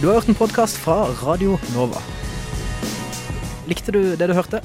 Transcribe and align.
Du 0.00 0.06
har 0.06 0.14
hørt 0.14 0.28
en 0.28 0.34
podkast 0.34 0.76
fra 0.76 0.94
Radio 1.26 1.58
Nova. 1.74 1.98
Likte 3.66 3.90
du 3.92 4.14
det 4.16 4.28
du 4.30 4.34
hørte? 4.34 4.60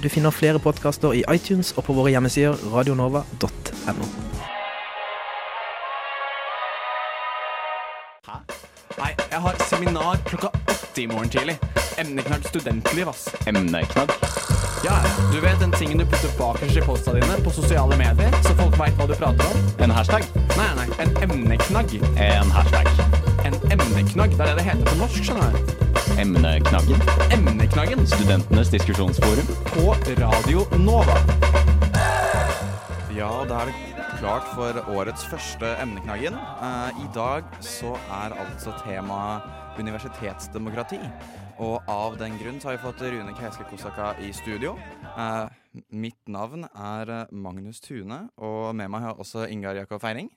Du 0.00 0.08
finner 0.08 0.32
flere 0.32 0.58
podkaster 0.58 1.12
i 1.12 1.24
iTunes 1.28 1.74
og 1.76 1.84
på 1.84 1.92
våre 1.92 2.14
hjemmesider 2.14 2.56
radionova.no. 2.72 4.06
Hæ? 8.30 8.38
Nei, 8.96 9.12
jeg 9.30 9.42
har 9.44 9.60
seminar 9.68 10.24
klokka 10.24 10.54
åtte 10.56 11.04
i 11.04 11.06
morgen 11.12 11.28
tidlig. 11.36 11.58
Emneknagg 12.00 12.48
studentliv, 12.48 13.12
ass. 13.12 13.28
Emneknagg. 13.44 14.16
Ja, 14.86 14.96
du 15.34 15.40
vet 15.44 15.60
den 15.60 15.76
tingen 15.76 16.00
du 16.00 16.06
putter 16.08 16.32
bakerst 16.40 16.80
i 16.80 16.88
posta 16.88 17.12
dine 17.12 17.36
på 17.44 17.52
sosiale 17.52 18.00
medier, 18.00 18.32
så 18.40 18.56
folk 18.56 18.80
veit 18.80 18.96
hva 18.96 19.10
du 19.10 19.16
prater 19.20 19.52
om? 19.52 19.70
En 19.84 19.92
hashtag. 19.92 20.24
Nei, 20.56 20.72
nei, 20.80 20.90
en 21.04 21.16
emneknagg. 21.28 21.98
En 22.16 22.56
hashtag. 22.56 23.17
En 23.48 23.54
emneknagg, 23.72 24.34
det 24.36 24.44
er 24.44 24.50
det 24.50 24.58
det 24.58 24.64
heter 24.66 24.84
på 24.84 24.96
norsk, 24.98 25.22
skjønner 25.24 25.54
du. 25.54 25.70
Emneknaggen. 26.20 26.98
Emneknaggen 27.32 28.02
Studentenes 28.10 28.68
diskusjonsforum. 28.74 29.46
på 29.70 29.84
Radio 30.18 30.66
Nova. 30.76 31.14
Ja, 33.16 33.30
da 33.48 33.62
er 33.62 33.70
det 33.70 34.18
klart 34.18 34.50
for 34.52 34.76
årets 34.92 35.24
første 35.30 35.70
emneknaggen. 35.80 36.36
Eh, 36.36 37.00
I 37.00 37.08
dag 37.14 37.48
så 37.64 37.94
er 38.18 38.36
altså 38.36 38.74
temaet 38.82 39.48
universitetsdemokrati. 39.80 41.00
Og 41.58 41.80
av 41.88 42.18
den 42.20 42.36
grunn 42.42 42.60
så 42.60 42.68
har 42.68 42.76
vi 42.76 42.84
fått 42.84 43.00
Rune 43.00 43.32
Keiske 43.38 43.64
Kosaka 43.70 44.12
i 44.20 44.28
studio. 44.36 44.76
Eh, 45.16 45.48
mitt 45.88 46.20
navn 46.28 46.68
er 46.74 47.26
Magnus 47.32 47.80
Tune, 47.80 48.28
og 48.36 48.74
med 48.76 48.92
meg 48.92 49.06
har 49.06 49.14
jeg 49.14 49.24
også 49.24 49.48
Ingar 49.48 49.80
Jakob 49.80 50.04
Feiring. 50.04 50.28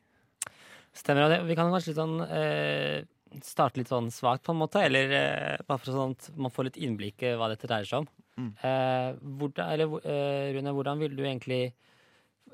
Stemmer. 0.93 1.29
det. 1.31 1.41
Vi 1.47 1.55
kan 1.55 1.71
kanskje 1.71 1.93
litt 1.93 2.01
sånn 2.01 2.17
eh, 2.25 3.03
starte 3.39 3.79
litt 3.79 3.91
sånn 3.91 4.09
svakt, 4.11 4.43
på 4.47 4.55
en 4.55 4.61
måte. 4.61 4.81
Eller 4.83 5.13
eh, 5.15 5.61
bare 5.67 5.79
for 5.79 5.93
sånn 5.93 6.17
at 6.17 6.31
man 6.35 6.53
får 6.53 6.69
litt 6.69 6.81
innblikk 6.83 7.23
i 7.23 7.35
hva 7.39 7.51
dette 7.51 7.69
dreier 7.69 7.87
seg 7.87 8.03
om. 8.03 8.09
Mm. 8.41 8.51
Eh, 8.67 9.07
hvordan, 9.39 9.71
eller, 9.75 9.95
eh, 10.07 10.49
Rune, 10.55 10.75
hvordan 10.75 11.03
vil 11.03 11.15
du 11.17 11.23
egentlig 11.23 11.63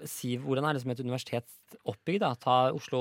si 0.05 0.35
Hvordan 0.37 0.65
er 0.67 0.75
det 0.75 0.83
som 0.83 0.91
et 0.93 0.99
universitet 1.01 1.77
oppbygd? 1.89 2.21
da? 2.21 2.35
Ta 2.37 2.57
Oslo, 2.75 2.99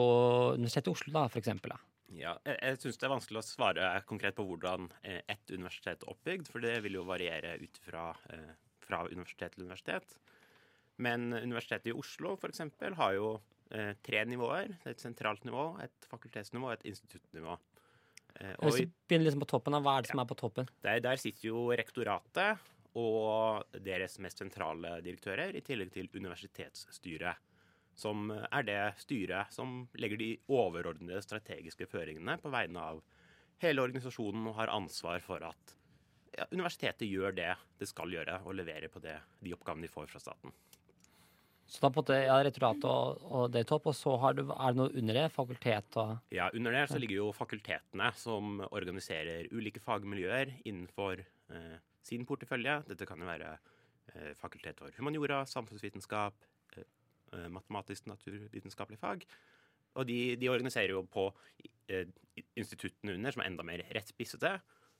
Universitetet 0.57 0.89
i 0.89 0.95
Oslo, 0.95 1.13
da, 1.13 1.27
for 1.29 1.43
eksempel. 1.43 1.75
Da. 1.75 1.83
Ja, 2.17 2.37
jeg, 2.47 2.57
jeg 2.63 2.79
syns 2.81 3.01
det 3.01 3.09
er 3.09 3.13
vanskelig 3.13 3.41
å 3.43 3.45
svare 3.45 3.89
konkret 4.09 4.37
på 4.39 4.47
hvordan 4.49 4.89
eh, 5.03 5.21
ett 5.29 5.53
universitet 5.53 6.05
er 6.07 6.13
oppbygd, 6.15 6.49
for 6.49 6.65
det 6.65 6.79
vil 6.87 6.97
jo 6.97 7.05
variere 7.09 7.57
ut 7.61 7.81
fra, 7.85 8.09
eh, 8.33 8.55
fra 8.87 9.03
universitet 9.11 9.57
til 9.57 9.67
universitet. 9.67 10.17
Men 11.03 11.29
Universitetet 11.35 11.91
i 11.93 11.97
Oslo 11.99 12.37
for 12.41 12.49
eksempel, 12.49 12.97
har 12.97 13.17
jo 13.19 13.35
tre 14.07 14.23
nivåer. 14.29 14.77
Er 14.85 14.95
Et 14.95 15.03
sentralt 15.03 15.45
nivå, 15.45 15.73
et 15.83 16.11
fakultetsnivå 16.11 16.71
og 16.71 16.77
et 16.77 16.87
instituttnivå. 16.93 17.57
Eh, 18.41 18.55
og 18.59 18.69
Hvis 18.69 18.85
vi 18.85 18.89
begynner 19.09 19.29
liksom 19.31 19.43
på 19.45 19.51
toppen, 19.51 19.77
hva 19.83 19.97
er 19.97 20.07
det 20.07 20.13
som 20.13 20.23
er 20.23 20.29
på 20.29 20.39
toppen? 20.39 20.69
der, 20.85 21.01
der 21.01 21.21
sitter 21.21 21.49
jo 21.49 21.67
rektoratet 21.73 22.73
og 22.97 23.77
deres 23.85 24.19
mest 24.25 24.41
sentrale 24.41 25.01
direktører, 25.05 25.53
i 25.53 25.61
tillegg 25.61 25.93
til 25.93 26.09
universitetsstyret. 26.15 27.43
Som 27.97 28.31
er 28.31 28.65
det 28.65 28.81
styret 29.01 29.53
som 29.53 29.87
legger 29.97 30.21
de 30.21 30.31
overordnede 30.53 31.23
strategiske 31.25 31.89
føringene 31.89 32.37
på 32.41 32.53
vegne 32.53 32.81
av 32.81 33.03
hele 33.65 33.85
organisasjonen 33.85 34.51
og 34.51 34.57
har 34.59 34.73
ansvar 34.73 35.23
for 35.25 35.45
at 35.49 35.77
ja, 36.37 36.45
universitetet 36.53 37.09
gjør 37.09 37.33
det 37.37 37.55
det 37.81 37.89
skal 37.89 38.13
gjøre, 38.13 38.43
og 38.45 38.57
leverer 38.59 38.93
på 38.93 39.01
det, 39.01 39.17
de 39.41 39.55
oppgavene 39.57 39.89
de 39.89 39.93
får 39.93 40.11
fra 40.13 40.21
staten. 40.21 40.53
Så 41.67 41.83
da 41.83 41.89
på 41.91 41.99
en 41.99 42.05
måte, 42.05 42.17
ja, 42.29 42.37
Rektoratet 42.47 42.85
og, 42.87 43.23
og 43.27 43.49
det 43.51 43.65
topp, 43.67 43.89
og 43.91 43.97
så 43.99 44.13
du, 44.37 44.45
er 44.55 44.75
det 44.75 44.79
noe 44.79 44.93
under 45.01 45.19
det? 45.19 45.25
Fakultet 45.35 45.99
og 45.99 46.35
Ja, 46.35 46.47
Under 46.55 46.77
det 46.77 46.85
så 46.93 47.01
ligger 47.03 47.19
jo 47.19 47.33
fakultetene, 47.35 48.11
som 48.15 48.61
organiserer 48.71 49.49
ulike 49.51 49.83
fagmiljøer 49.83 50.55
innenfor 50.63 51.25
eh, 51.25 51.75
sin 52.07 52.27
portefølje. 52.29 52.79
Dette 52.93 53.09
kan 53.09 53.19
jo 53.19 53.27
være 53.27 53.57
eh, 53.57 54.31
fakultet 54.39 54.79
for 54.79 54.95
humaniora, 55.01 55.43
samfunnsvitenskap, 55.51 56.47
eh, 56.77 56.87
eh, 57.35 57.49
matematisk 57.51 58.07
naturvitenskapelig 58.13 59.03
fag. 59.03 59.27
Og 59.97 60.07
de, 60.07 60.21
de 60.39 60.53
organiserer 60.53 60.95
jo 60.95 61.03
på 61.11 61.33
eh, 61.91 62.07
instituttene 62.55 63.17
under, 63.17 63.35
som 63.35 63.43
er 63.43 63.51
enda 63.51 63.67
mer 63.67 63.83
rettspissete. 63.97 64.55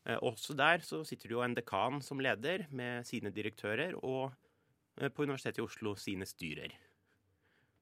Eh, 0.07 0.19
også 0.19 0.57
der 0.59 0.83
så 0.87 1.05
sitter 1.07 1.31
det 1.31 1.37
jo 1.37 1.45
en 1.47 1.55
dekan 1.57 2.03
som 2.03 2.19
leder, 2.23 2.67
med 2.75 3.07
sine 3.07 3.31
direktører, 3.35 3.95
og 4.03 4.35
på 4.97 5.27
Universitetet 5.27 5.61
i 5.61 5.67
Oslo 5.67 5.95
sine 6.01 6.29
styrer 6.29 6.75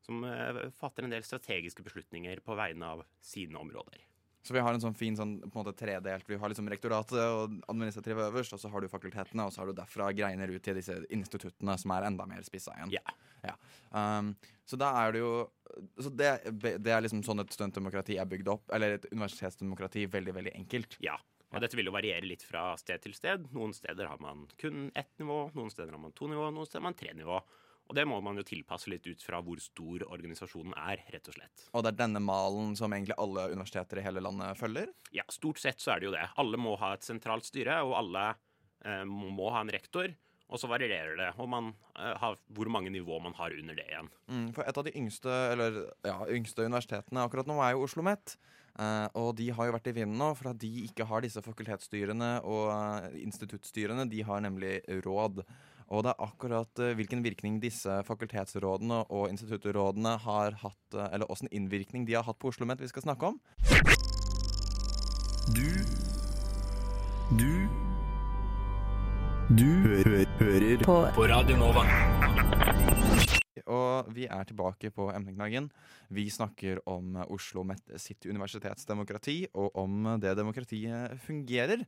som 0.04 0.24
eh, 0.24 0.70
fatter 0.78 1.06
en 1.06 1.14
del 1.14 1.24
strategiske 1.24 1.82
beslutninger 1.82 2.42
på 2.44 2.56
vegne 2.58 2.90
av 2.96 3.04
sine 3.24 3.58
områder. 3.58 4.02
Så 4.44 4.52
vi 4.52 4.60
har 4.60 4.76
en 4.76 4.82
sånn 4.82 4.96
fin 4.96 5.16
sånn, 5.16 5.38
på 5.40 5.56
en 5.56 5.62
måte 5.62 5.72
tredelt. 5.78 6.26
Vi 6.28 6.36
har 6.36 6.52
liksom 6.52 6.66
rektoratet 6.68 7.16
og 7.16 7.54
administrativet 7.72 8.26
øverst, 8.26 8.52
og 8.52 8.60
så 8.60 8.68
har 8.68 8.84
du 8.84 8.90
fakultetene, 8.92 9.46
og 9.46 9.54
så 9.54 9.62
har 9.62 9.70
du 9.70 9.78
derfra 9.78 10.10
greiner 10.12 10.52
ut 10.52 10.64
til 10.66 10.76
disse 10.76 10.98
instituttene 11.08 11.78
som 11.80 11.94
er 11.96 12.10
enda 12.10 12.26
mer 12.28 12.44
spissa 12.44 12.74
igjen. 12.76 12.92
Ja. 12.98 13.14
Ja. 13.44 13.54
Um, 13.88 14.34
så 14.68 14.76
da 14.80 14.90
er 15.00 15.16
det 15.16 15.22
jo 15.24 15.32
så 16.00 16.12
det, 16.12 16.28
det 16.54 16.92
er 16.92 17.02
liksom 17.04 17.24
sånn 17.24 17.40
et 17.42 17.56
studentdemokrati 17.56 18.18
er 18.20 18.28
bygd 18.28 18.50
opp, 18.52 18.68
eller 18.76 18.98
et 18.98 19.08
universitetsdemokrati, 19.14 20.04
veldig, 20.12 20.36
veldig 20.36 20.52
enkelt. 20.60 20.98
Ja. 21.04 21.16
Og 21.54 21.62
dette 21.62 21.78
vil 21.78 21.86
jo 21.88 21.94
variere 21.94 22.26
litt 22.26 22.42
fra 22.42 22.72
sted 22.80 23.02
til 23.04 23.14
sted. 23.14 23.46
Noen 23.54 23.74
steder 23.76 24.08
har 24.10 24.22
man 24.22 24.48
kun 24.60 24.88
ett 24.94 25.12
nivå, 25.22 25.46
noen 25.54 25.70
steder 25.70 25.94
har 25.94 26.02
man 26.02 26.14
to 26.16 26.26
nivå, 26.30 26.48
noen 26.50 26.66
steder 26.66 26.82
har 26.82 26.88
man 26.88 26.98
tre 26.98 27.14
nivå. 27.14 27.38
Og 27.84 27.96
det 27.98 28.06
må 28.08 28.16
man 28.24 28.38
jo 28.40 28.44
tilpasse 28.48 28.88
litt 28.88 29.04
ut 29.06 29.22
fra 29.22 29.42
hvor 29.44 29.60
stor 29.60 30.06
organisasjonen 30.08 30.72
er, 30.86 31.02
rett 31.12 31.28
og 31.28 31.36
slett. 31.36 31.66
Og 31.76 31.84
det 31.84 31.92
er 31.92 32.00
denne 32.00 32.22
malen 32.24 32.72
som 32.78 32.92
egentlig 32.96 33.16
alle 33.20 33.50
universiteter 33.52 34.00
i 34.00 34.06
hele 34.06 34.22
landet 34.24 34.58
følger. 34.58 34.90
Ja, 35.14 35.26
stort 35.32 35.60
sett 35.60 35.84
så 35.84 35.94
er 35.94 36.00
det 36.00 36.08
jo 36.08 36.14
det. 36.16 36.24
Alle 36.40 36.60
må 36.60 36.78
ha 36.80 36.94
et 36.96 37.04
sentralt 37.06 37.46
styre, 37.46 37.82
og 37.84 37.92
alle 38.00 38.24
eh, 38.86 39.04
må 39.04 39.50
ha 39.52 39.60
en 39.62 39.74
rektor. 39.74 40.14
Og 40.52 40.60
så 40.60 40.68
varierer 40.70 41.16
det 41.18 41.30
og 41.40 41.48
man, 41.50 41.70
uh, 41.96 42.12
har, 42.20 42.36
hvor 42.52 42.68
mange 42.70 42.92
nivå 42.92 43.18
man 43.22 43.36
har 43.38 43.54
under 43.56 43.78
det 43.78 43.86
igjen. 43.88 44.10
Mm, 44.28 44.48
for 44.56 44.66
et 44.68 44.80
av 44.80 44.84
de 44.86 44.92
yngste, 45.00 45.38
eller, 45.54 45.80
ja, 46.04 46.18
yngste 46.30 46.66
universitetene 46.66 47.24
akkurat 47.24 47.48
nå 47.48 47.56
er 47.62 47.74
jo 47.74 47.86
Oslo 47.86 48.04
OsloMet. 48.04 48.36
Uh, 48.74 49.06
og 49.14 49.36
de 49.38 49.52
har 49.54 49.68
jo 49.68 49.74
vært 49.76 49.92
i 49.92 49.94
vinden 49.94 50.18
nå, 50.18 50.32
for 50.34 50.50
at 50.50 50.58
de 50.58 50.70
ikke 50.88 51.06
har 51.06 51.22
disse 51.22 51.42
fakultetsstyrene 51.46 52.40
og 52.42 52.72
uh, 52.74 53.06
instituttstyrene. 53.22 54.08
De 54.10 54.24
har 54.26 54.42
nemlig 54.42 54.80
råd. 55.06 55.44
Og 55.92 56.02
det 56.04 56.14
er 56.14 56.24
akkurat 56.26 56.80
uh, 56.82 56.92
hvilken 56.98 57.22
virkning 57.24 57.60
disse 57.62 58.00
fakultetsrådene 58.08 59.04
og 59.14 59.28
instituttrådene 59.30 60.16
har 60.24 60.58
hatt, 60.64 60.96
eh, 60.96 61.10
eller 61.12 61.30
åssen 61.30 61.50
innvirkning 61.52 62.06
de 62.08 62.16
har 62.16 62.24
hatt 62.26 62.38
på 62.40 62.48
Oslo 62.50 62.64
OsloMet 62.64 62.80
vi 62.80 62.88
skal 62.88 63.04
snakke 63.04 63.30
om. 63.30 63.40
Du 65.54 65.83
Du 69.54 69.68
hø 69.86 70.24
hører 70.40 70.80
på. 70.82 70.94
på 71.14 71.24
Radio 71.30 71.54
Nova. 71.60 71.84
Og 73.70 74.08
vi 74.16 74.24
er 74.26 74.46
tilbake 74.48 74.90
på 74.90 75.06
emneknaggen. 75.14 75.68
Vi 76.10 76.24
snakker 76.32 76.80
om 76.90 77.20
Oslo 77.30 77.62
Met 77.62 77.94
sitt 78.02 78.26
universitetsdemokrati, 78.26 79.36
og 79.54 79.76
om 79.78 80.08
det 80.20 80.32
demokratiet 80.40 81.14
fungerer. 81.22 81.84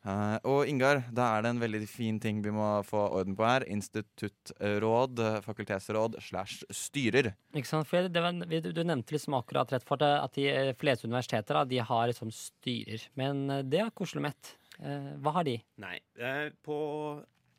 Eh, 0.00 0.36
og 0.48 0.70
Ingar, 0.70 1.02
da 1.12 1.26
er 1.34 1.44
det 1.44 1.52
en 1.52 1.60
veldig 1.60 1.82
fin 1.90 2.16
ting 2.22 2.40
vi 2.40 2.54
må 2.56 2.70
få 2.88 3.02
orden 3.20 3.36
på 3.36 3.44
her. 3.44 3.68
Instituttråd, 3.68 5.20
fakultetsråd 5.44 6.16
slash 6.24 6.64
styrer. 6.72 7.34
Ikke 7.52 7.68
sant? 7.68 7.90
For 7.90 8.08
det 8.08 8.24
var, 8.24 8.40
du 8.40 8.80
nevnte 8.80 9.18
liksom 9.18 9.36
akkurat 9.36 9.76
rett 9.76 9.84
for 9.84 10.00
det, 10.00 10.14
at 10.24 10.40
de 10.40 10.48
eh, 10.54 10.72
fleste 10.80 11.10
universiteter 11.10 11.60
da, 11.60 11.68
de 11.68 11.84
har 11.84 12.08
liksom 12.14 12.32
styrer. 12.32 13.10
Men 13.20 13.44
eh, 13.50 13.66
det 13.66 13.84
har 13.84 13.92
ikke 13.92 14.08
Oslo 14.08 14.24
OsloMet. 14.24 14.56
Eh, 14.80 15.12
hva 15.20 15.34
har 15.36 15.44
de? 15.44 15.58
Nei. 15.82 15.98
Eh, 16.16 16.48
på 16.64 16.76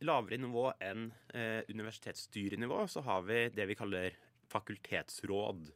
lavere 0.07 0.39
nivå 0.41 0.65
enn 0.81 1.09
eh, 1.37 1.61
universitetsstyrenivå 1.69 2.87
så 2.89 3.03
har 3.05 3.25
vi 3.27 3.43
det 3.53 3.67
vi 3.69 3.77
kaller 3.77 4.17
fakultetsråd. 4.51 5.69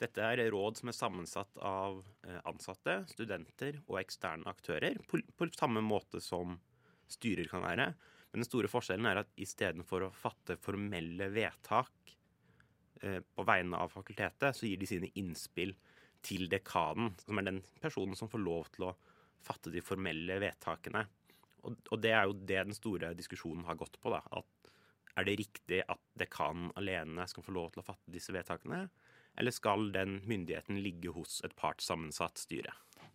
Dette 0.00 0.24
er 0.24 0.42
råd 0.52 0.80
som 0.80 0.90
er 0.90 0.96
sammensatt 0.96 1.60
av 1.64 2.02
ansatte, 2.44 2.98
studenter 3.08 3.78
og 3.86 3.96
eksterne 4.02 4.48
aktører, 4.50 4.98
på, 5.08 5.48
samme 5.56 5.80
måte 5.80 6.20
som 6.20 6.58
styrer 7.08 7.48
kan 7.48 7.64
være. 7.64 7.86
Men 8.28 8.42
den 8.42 8.48
store 8.48 8.68
forskjellen 8.68 9.08
er 9.08 9.22
at 9.22 9.32
istedenfor 9.40 10.04
å 10.04 10.12
fatte 10.12 10.58
formelle 10.60 11.30
vedtak 11.32 12.12
på 13.00 13.46
vegne 13.48 13.80
av 13.80 13.94
fakultetet, 13.94 14.58
så 14.58 14.68
gir 14.68 14.82
de 14.82 14.90
sine 14.90 15.08
innspill 15.16 15.72
til 16.26 16.44
dekanen, 16.52 17.14
som 17.24 17.40
er 17.40 17.48
den 17.48 17.62
personen 17.80 18.18
som 18.18 18.28
får 18.28 18.44
lov 18.44 18.68
til 18.76 18.90
å 18.90 18.94
fatte 19.46 19.72
de 19.72 19.82
formelle 19.84 20.38
vedtakene. 20.42 21.04
Og, 21.66 21.78
og 21.90 22.02
det 22.02 22.12
er 22.14 22.26
jo 22.28 22.36
det 22.38 22.62
den 22.68 22.76
store 22.76 23.12
diskusjonen 23.18 23.66
har 23.68 23.78
gått 23.78 23.98
på. 24.02 24.12
da, 24.14 24.22
at 24.38 24.72
Er 25.16 25.24
det 25.24 25.38
riktig 25.40 25.82
at 25.88 26.02
dekanen 26.18 26.72
alene 26.76 27.24
skal 27.30 27.46
få 27.46 27.54
lov 27.56 27.70
til 27.72 27.80
å 27.82 27.86
fatte 27.86 28.12
disse 28.12 28.34
vedtakene? 28.36 28.86
Eller 29.36 29.52
skal 29.52 29.90
den 29.92 30.20
myndigheten 30.28 30.80
ligge 30.82 31.12
hos 31.12 31.40
et 31.44 31.56
partssammensatt 31.56 32.40
styre? 32.40 32.72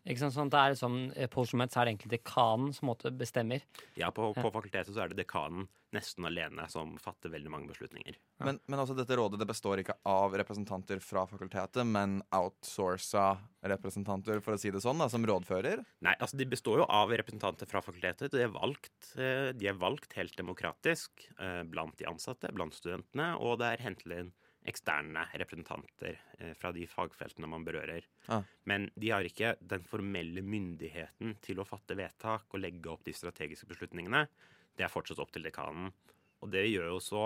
Ikke 0.07 0.23
sant? 0.23 0.33
Sånn 0.33 0.49
det 0.49 0.57
er 0.57 0.73
liksom, 0.73 0.95
eh, 1.15 1.27
På 1.29 1.43
Oslo 1.43 1.59
Met 1.61 1.73
så 1.73 1.81
er 1.81 1.85
det 1.85 1.93
egentlig 1.95 2.15
dekanen 2.17 2.73
som 2.73 2.89
måtte 2.89 3.11
bestemmer. 3.13 3.61
Ja, 3.95 4.09
på, 4.09 4.33
Ja. 4.35 4.41
på 4.41 4.51
fakultetet 4.51 4.95
så 4.95 5.03
er 5.03 5.09
det 5.09 5.17
dekanen 5.25 5.67
nesten 5.93 6.25
alene 6.25 6.69
som 6.71 6.97
fatter 6.97 7.29
veldig 7.29 7.51
mange 7.51 7.67
beslutninger. 7.67 8.15
Men, 8.39 8.59
men 8.65 8.79
altså, 8.79 8.95
dette 8.95 9.15
rådet 9.19 9.37
det 9.37 9.47
består 9.47 9.81
ikke 9.83 9.97
av 10.07 10.31
representanter 10.39 11.01
fra 11.03 11.25
fakultetet, 11.27 11.85
men 11.85 12.21
outsourca 12.31 13.37
representanter, 13.61 14.41
for 14.41 14.55
å 14.55 14.59
si 14.61 14.71
det 14.71 14.81
sånn, 14.81 14.97
da, 15.03 15.09
som 15.11 15.25
rådfører. 15.27 15.83
Nei, 16.01 16.15
altså 16.17 16.37
De 16.39 16.45
består 16.49 16.81
jo 16.81 16.85
av 16.89 17.11
representanter 17.11 17.67
fra 17.69 17.83
fakultetet. 17.83 18.31
De 18.31 18.41
er 18.41 18.53
valgt, 18.55 19.11
eh, 19.17 19.51
de 19.51 19.67
er 19.67 19.77
valgt 19.77 20.13
helt 20.17 20.35
demokratisk 20.39 21.27
eh, 21.37 21.61
blant 21.63 21.97
de 21.99 22.07
ansatte, 22.09 22.49
blant 22.55 22.73
studentene, 22.73 23.35
og 23.37 23.59
det 23.59 23.73
er 23.75 23.83
hentet 23.89 24.17
inn 24.17 24.31
eksterne 24.67 25.23
representanter 25.41 26.17
eh, 26.39 26.53
fra 26.57 26.71
de 26.75 26.85
fagfeltene 26.89 27.49
man 27.49 27.65
berører. 27.65 28.05
Ah. 28.29 28.43
Men 28.69 28.89
de 28.99 29.09
har 29.09 29.25
ikke 29.25 29.55
den 29.59 29.85
formelle 29.87 30.43
myndigheten 30.45 31.35
til 31.41 31.61
å 31.61 31.67
fatte 31.67 31.97
vedtak 31.97 32.51
og 32.53 32.61
legge 32.61 32.91
opp 32.91 33.05
de 33.07 33.15
strategiske 33.15 33.69
beslutningene. 33.71 34.27
Det 34.77 34.85
er 34.85 34.93
fortsatt 34.93 35.21
opp 35.23 35.33
til 35.33 35.47
dekanen. 35.47 35.91
Og 36.41 36.51
det 36.53 36.67
gjør 36.69 36.93
jo 36.93 36.99
så 37.01 37.23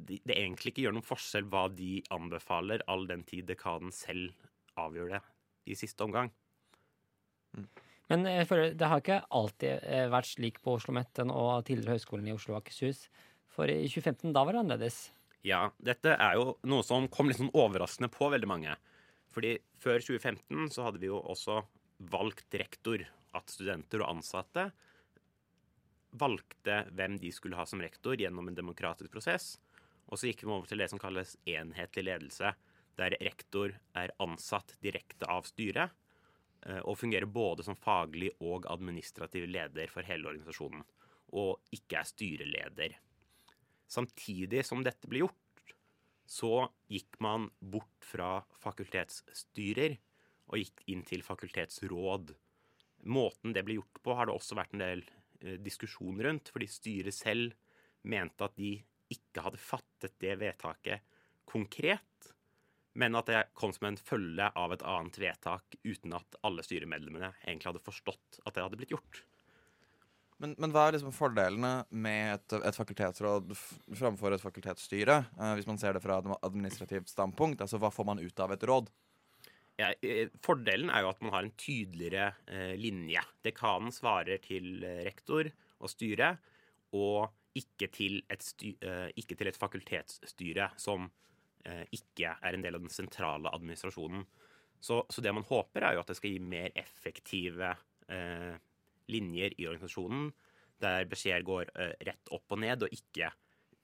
de- 0.00 0.20
Det 0.24 0.34
egentlig 0.36 0.72
ikke 0.72 0.82
gjør 0.86 0.94
noen 0.96 1.04
forskjell 1.04 1.44
hva 1.44 1.68
de 1.68 2.02
anbefaler, 2.10 2.80
all 2.88 3.06
den 3.06 3.22
tid 3.22 3.46
dekanen 3.46 3.92
selv 3.92 4.32
avgjør 4.78 5.10
det 5.10 5.22
i 5.66 5.74
siste 5.74 6.00
omgang. 6.04 6.30
Men 8.08 8.24
jeg 8.24 8.46
føler, 8.48 8.74
det 8.74 8.88
har 8.88 9.00
ikke 9.00 9.26
alltid 9.30 9.84
eh, 9.84 10.08
vært 10.08 10.26
slik 10.26 10.62
på 10.62 10.74
Oslo 10.74 10.94
OsloMet 10.94 11.20
og 11.30 11.64
tidligere 11.66 11.98
Høgskolen 11.98 12.28
i 12.28 12.32
Oslo 12.32 12.54
og 12.54 12.62
Akershus. 12.62 13.08
For 13.50 13.70
i 13.70 13.86
2015, 13.86 14.32
da 14.32 14.44
var 14.44 14.52
det 14.56 14.62
annerledes. 14.64 15.10
Ja, 15.46 15.70
dette 15.80 16.14
er 16.20 16.36
jo 16.36 16.56
noe 16.68 16.84
som 16.84 17.08
kom 17.12 17.30
litt 17.30 17.40
sånn 17.40 17.52
overraskende 17.56 18.10
på 18.12 18.28
veldig 18.32 18.48
mange. 18.50 18.74
Fordi 19.32 19.54
før 19.80 20.02
2015 20.02 20.72
så 20.74 20.84
hadde 20.86 21.00
vi 21.00 21.08
jo 21.08 21.20
også 21.20 21.62
valgt 22.12 22.56
rektor. 22.60 23.06
At 23.30 23.52
studenter 23.52 24.02
og 24.02 24.16
ansatte 24.16 24.70
valgte 26.18 26.80
hvem 26.98 27.20
de 27.22 27.30
skulle 27.30 27.54
ha 27.54 27.62
som 27.68 27.82
rektor 27.82 28.18
gjennom 28.18 28.48
en 28.50 28.56
demokratisk 28.58 29.12
prosess. 29.14 29.54
Og 30.10 30.18
så 30.18 30.26
gikk 30.26 30.42
vi 30.42 30.50
over 30.50 30.66
til 30.66 30.82
det 30.82 30.88
som 30.90 30.98
kalles 30.98 31.36
enhetlig 31.46 32.08
ledelse, 32.08 32.50
der 32.98 33.14
rektor 33.22 33.76
er 33.96 34.12
ansatt 34.20 34.74
direkte 34.82 35.28
av 35.30 35.46
styret 35.46 35.94
eh, 36.66 36.80
og 36.82 36.98
fungerer 36.98 37.30
både 37.30 37.64
som 37.64 37.78
faglig 37.78 38.32
og 38.42 38.66
administrativ 38.68 39.46
leder 39.48 39.92
for 39.92 40.04
hele 40.04 40.32
organisasjonen, 40.32 40.82
og 41.38 41.76
ikke 41.78 42.00
er 42.00 42.10
styreleder. 42.10 42.98
Samtidig 43.90 44.62
som 44.66 44.84
dette 44.86 45.08
ble 45.10 45.24
gjort, 45.24 45.74
så 46.30 46.68
gikk 46.90 47.18
man 47.24 47.48
bort 47.58 48.06
fra 48.06 48.38
fakultetsstyrer 48.62 49.96
og 50.50 50.60
gikk 50.60 50.84
inn 50.94 51.02
til 51.06 51.24
fakultetsråd. 51.26 52.30
Måten 53.10 53.54
det 53.56 53.64
ble 53.66 53.80
gjort 53.80 53.98
på, 54.04 54.14
har 54.14 54.28
det 54.28 54.36
også 54.36 54.58
vært 54.58 54.76
en 54.76 54.84
del 54.84 55.02
eh, 55.42 55.58
diskusjon 55.62 56.20
rundt, 56.22 56.52
fordi 56.54 56.68
styret 56.70 57.16
selv 57.16 57.56
mente 58.06 58.46
at 58.46 58.54
de 58.58 58.76
ikke 59.10 59.42
hadde 59.42 59.60
fattet 59.62 60.14
det 60.22 60.36
vedtaket 60.38 61.02
konkret, 61.50 62.30
men 63.00 63.18
at 63.18 63.30
det 63.30 63.42
kom 63.58 63.72
som 63.74 63.88
en 63.90 63.98
følge 63.98 64.46
av 64.58 64.74
et 64.74 64.86
annet 64.86 65.18
vedtak 65.22 65.76
uten 65.82 66.14
at 66.14 66.38
alle 66.46 66.62
styremedlemmene 66.66 67.32
egentlig 67.42 67.72
hadde 67.72 67.84
forstått 67.86 68.40
at 68.44 68.54
det 68.54 68.64
hadde 68.64 68.78
blitt 68.78 68.94
gjort. 68.94 69.22
Men, 70.40 70.54
men 70.56 70.72
hva 70.72 70.86
er 70.88 70.96
liksom 70.96 71.12
fordelene 71.12 71.72
med 71.92 72.38
et, 72.38 72.54
et 72.64 72.76
fakultetsråd 72.76 73.52
framfor 73.98 74.32
et 74.32 74.42
fakultetsstyre? 74.42 75.18
eh, 75.36 75.54
hvis 75.58 75.68
man 75.68 75.80
ser 75.80 75.96
det 75.96 76.02
fra 76.04 76.16
et 76.22 76.30
administrativt 76.40 77.12
standpunkt. 77.12 77.60
Altså, 77.60 77.80
Hva 77.82 77.92
får 77.92 78.08
man 78.08 78.22
ut 78.22 78.40
av 78.40 78.54
et 78.54 78.64
råd? 78.70 78.88
Ja, 79.80 79.90
eh, 80.04 80.32
fordelen 80.44 80.92
er 80.92 81.04
jo 81.04 81.10
at 81.12 81.20
man 81.24 81.34
har 81.34 81.44
en 81.44 81.56
tydeligere 81.60 82.30
eh, 82.48 82.72
linje. 82.80 83.22
Dekanen 83.44 83.92
svarer 83.92 84.40
til 84.44 84.80
eh, 84.84 85.02
rektor 85.08 85.50
og 85.80 85.92
styre, 85.92 86.34
og 86.96 87.28
ikke 87.56 87.90
til 87.92 88.20
et, 88.30 88.44
sty 88.44 88.74
eh, 88.84 89.08
ikke 89.20 89.36
til 89.38 89.50
et 89.50 89.58
fakultetsstyre 89.60 90.70
som 90.80 91.08
eh, 91.66 91.84
ikke 91.96 92.36
er 92.38 92.56
en 92.56 92.64
del 92.64 92.76
av 92.78 92.84
den 92.84 92.92
sentrale 92.92 93.52
administrasjonen. 93.52 94.24
Så, 94.80 95.02
så 95.12 95.20
det 95.20 95.32
man 95.36 95.44
håper, 95.44 95.84
er 95.84 95.96
jo 95.96 96.04
at 96.04 96.10
det 96.12 96.16
skal 96.16 96.32
gi 96.32 96.40
mer 96.40 96.72
effektive 96.80 97.74
eh, 98.08 98.56
linjer 99.10 99.54
i 99.60 99.66
organisasjonen, 99.70 100.30
der 100.80 101.04
beskjeder 101.10 101.44
går 101.44 101.70
eh, 101.76 101.94
rett 102.08 102.30
opp 102.32 102.54
og 102.56 102.60
ned, 102.62 102.86
og 102.86 102.94
ikke 102.94 103.32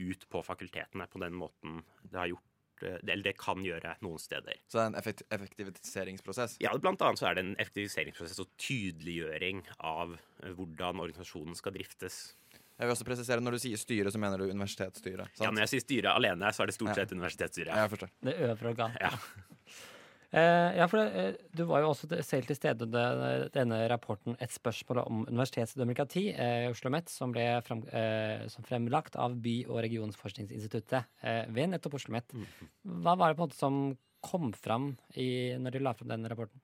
ut 0.01 0.27
på 0.33 0.43
fakultetene 0.45 1.07
på 1.09 1.21
den 1.23 1.35
måten 1.37 1.83
det 2.05 2.19
har 2.21 2.29
gjort 2.29 2.83
eh, 2.85 2.99
Eller 3.09 3.23
det 3.25 3.37
kan 3.41 3.63
gjøre 3.65 3.95
noen 4.05 4.21
steder. 4.21 4.59
Så 4.69 4.77
det 4.79 4.83
er 4.85 4.91
en 4.93 5.41
effektiviseringsprosess. 5.41 6.57
Ja, 6.61 6.73
blant 6.81 7.01
annet 7.05 7.21
så 7.21 7.29
er 7.31 7.39
det 7.39 7.45
en 7.47 7.55
effektiviseringsprosess 7.63 8.41
og 8.45 8.51
tydeliggjøring 8.61 9.63
av 9.81 10.17
eh, 10.43 10.53
hvordan 10.57 11.01
organisasjonen 11.05 11.57
skal 11.57 11.73
driftes. 11.77 12.35
Jeg 12.77 12.85
vil 12.85 12.93
også 12.93 13.07
presisere 13.09 13.41
Når 13.41 13.57
du 13.57 13.61
sier 13.63 13.81
styre, 13.81 14.11
så 14.13 14.21
mener 14.21 14.37
du 14.43 14.51
universitetsstyret. 14.53 15.39
Ja, 15.41 15.49
Når 15.49 15.65
jeg 15.65 15.73
sier 15.73 15.85
styre 15.87 16.13
alene, 16.19 16.51
så 16.53 16.65
er 16.65 16.69
det 16.69 16.75
stort 16.77 16.93
Ja. 16.93 16.99
sett 17.01 17.15
universitetsstyret. 17.17 17.73
Ja, 17.73 17.87
jeg 17.87 17.95
forstår. 17.95 18.11
Det 18.29 18.35
øvre 18.51 18.73
organ. 18.75 18.99
Ja. 19.01 19.13
Eh, 20.31 20.77
ja, 20.77 20.87
for 20.91 21.01
eh, 21.01 21.37
Du 21.55 21.65
var 21.69 21.85
jo 21.85 21.93
også 21.93 22.09
selv 22.27 22.49
til 22.49 22.59
stede 22.59 22.87
under 22.87 23.49
denne 23.55 23.79
rapporten 23.89 24.37
'Et 24.41 24.51
spørsmål 24.51 25.07
om 25.07 25.27
universitetsdemokrati' 25.27 26.35
eh, 26.35 26.71
Oslo 26.71 26.91
Met, 26.91 27.09
som 27.09 27.33
ble 27.33 27.63
frem, 27.63 27.85
eh, 27.93 28.49
som 28.49 28.65
fremlagt 28.65 29.17
av 29.17 29.37
By- 29.41 29.67
og 29.69 29.83
regionsforskningsinstituttet 29.87 31.05
eh, 31.23 31.47
ved 31.49 31.71
nettopp 31.71 31.95
Oslo 31.95 32.13
Met. 32.13 32.33
Hva 32.85 33.17
var 33.17 33.31
det 33.31 33.37
på 33.37 33.43
en 33.45 33.49
måte 33.49 33.59
som 33.59 33.97
kom 34.21 34.53
fram 34.53 34.97
i, 35.15 35.55
når 35.59 35.71
de 35.71 35.79
la 35.79 35.95
frem 35.95 36.09
den 36.09 36.27
rapporten? 36.27 36.61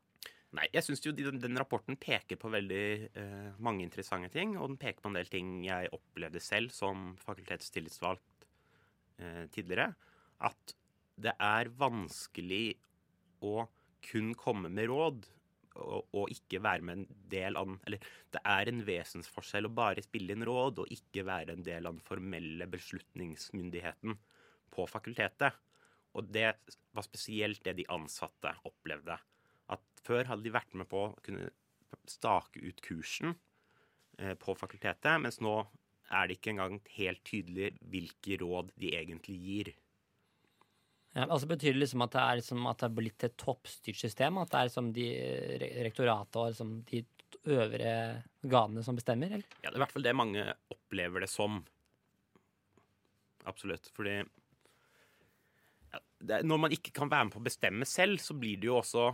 Nei, 0.53 0.67
jeg 0.75 0.85
syns 0.85 1.00
jo 1.06 1.15
den, 1.17 1.38
den 1.41 1.56
rapporten 1.56 1.97
peker 1.97 2.37
på 2.37 2.50
veldig 2.53 2.87
eh, 3.17 3.53
mange 3.62 3.87
interessante 3.87 4.29
ting, 4.35 4.58
og 4.58 4.69
den 4.69 4.76
peker 4.76 5.00
på 5.00 5.08
en 5.08 5.17
del 5.17 5.31
ting 5.32 5.65
jeg 5.65 5.88
opplevde 5.97 6.43
selv 6.44 6.75
som 6.76 7.15
fakultetstillitsvalgt 7.23 8.47
eh, 9.19 9.47
tidligere. 9.55 9.94
At 10.44 10.75
det 11.23 11.32
er 11.38 11.70
vanskelig 11.79 12.76
å 13.43 13.67
kun 14.03 14.33
komme 14.39 14.71
med 14.73 14.91
råd 14.91 15.27
og, 15.81 16.09
og 16.12 16.33
ikke 16.33 16.61
være 16.62 16.85
med 16.85 17.00
en 17.00 17.21
del 17.33 17.56
av 17.56 17.69
den 17.69 17.79
Eller 17.89 18.09
det 18.35 18.43
er 18.44 18.69
en 18.69 18.83
vesensforskjell 18.87 19.69
å 19.69 19.75
bare 19.75 20.05
spille 20.05 20.35
inn 20.35 20.44
råd 20.47 20.83
og 20.85 20.94
ikke 20.94 21.25
være 21.29 21.56
en 21.56 21.67
del 21.67 21.89
av 21.89 21.97
den 21.97 22.06
formelle 22.06 22.69
beslutningsmyndigheten 22.71 24.19
på 24.73 24.87
fakultetet. 24.89 25.56
Og 26.17 26.29
det 26.33 26.50
var 26.93 27.06
spesielt 27.06 27.62
det 27.65 27.77
de 27.81 27.89
ansatte 27.93 28.53
opplevde. 28.69 29.17
At 29.73 29.85
før 30.05 30.29
hadde 30.29 30.44
de 30.44 30.53
vært 30.53 30.75
med 30.77 30.89
på 30.91 31.06
å 31.09 31.15
kunne 31.25 31.50
stake 32.09 32.61
ut 32.61 32.81
kursen 32.85 33.35
eh, 34.19 34.35
på 34.41 34.56
fakultetet, 34.59 35.21
mens 35.21 35.41
nå 35.44 35.55
er 36.12 36.29
det 36.29 36.39
ikke 36.39 36.53
engang 36.55 36.81
helt 36.97 37.23
tydelig 37.25 37.73
hvilke 37.93 38.39
råd 38.43 38.73
de 38.81 38.93
egentlig 38.97 39.39
gir. 39.41 39.73
Ja, 41.12 41.26
altså 41.26 41.47
Betyr 41.50 41.75
det 41.75 41.82
liksom 41.82 42.03
at 42.06 42.14
det 42.14 42.20
er, 42.23 42.38
liksom 42.41 42.67
at 42.70 42.79
det 42.81 42.87
er 42.88 42.94
blitt 42.97 43.25
et 43.26 43.35
toppstyrt 43.41 43.99
system? 44.00 44.38
At 44.41 44.53
det 44.53 44.61
er 44.61 44.69
liksom 44.70 44.93
de 44.97 45.09
re- 45.60 45.72
rektoratet 45.89 46.39
og 46.41 46.53
liksom 46.55 46.70
de 46.89 47.03
øvre 47.53 47.93
organene 48.46 48.84
som 48.87 48.96
bestemmer? 48.96 49.34
Eller? 49.37 49.56
Ja, 49.60 49.69
det 49.69 49.75
er 49.75 49.81
i 49.81 49.82
hvert 49.84 49.93
fall 49.93 50.06
det 50.06 50.15
mange 50.17 50.46
opplever 50.72 51.25
det 51.25 51.29
som. 51.32 51.58
Absolutt. 53.51 53.91
Fordi 53.96 54.15
ja, 55.93 56.01
det, 56.22 56.41
Når 56.46 56.63
man 56.65 56.72
ikke 56.79 56.94
kan 56.96 57.10
være 57.13 57.29
med 57.29 57.34
på 57.37 57.43
å 57.43 57.48
bestemme 57.48 57.89
selv, 57.89 58.22
så 58.22 58.37
blir 58.39 58.60
det 58.63 58.70
jo 58.70 58.79
også 58.81 59.10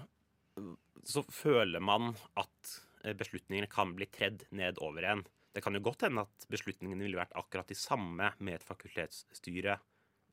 Så 1.08 1.22
føler 1.32 1.80
man 1.80 2.12
at 2.38 2.72
eh, 3.04 3.14
beslutningene 3.16 3.70
kan 3.70 3.94
bli 3.96 4.06
tredd 4.12 4.44
ned 4.50 4.78
over 4.84 5.06
en. 5.06 5.24
Det 5.54 5.62
kan 5.64 5.74
jo 5.74 5.82
godt 5.82 6.04
hende 6.06 6.26
at 6.26 6.46
beslutningene 6.52 7.06
ville 7.06 7.18
vært 7.18 7.34
akkurat 7.38 7.70
de 7.70 7.76
samme 7.78 8.32
med 8.38 8.58
et 8.58 8.66
fakultetsstyre 8.66 9.78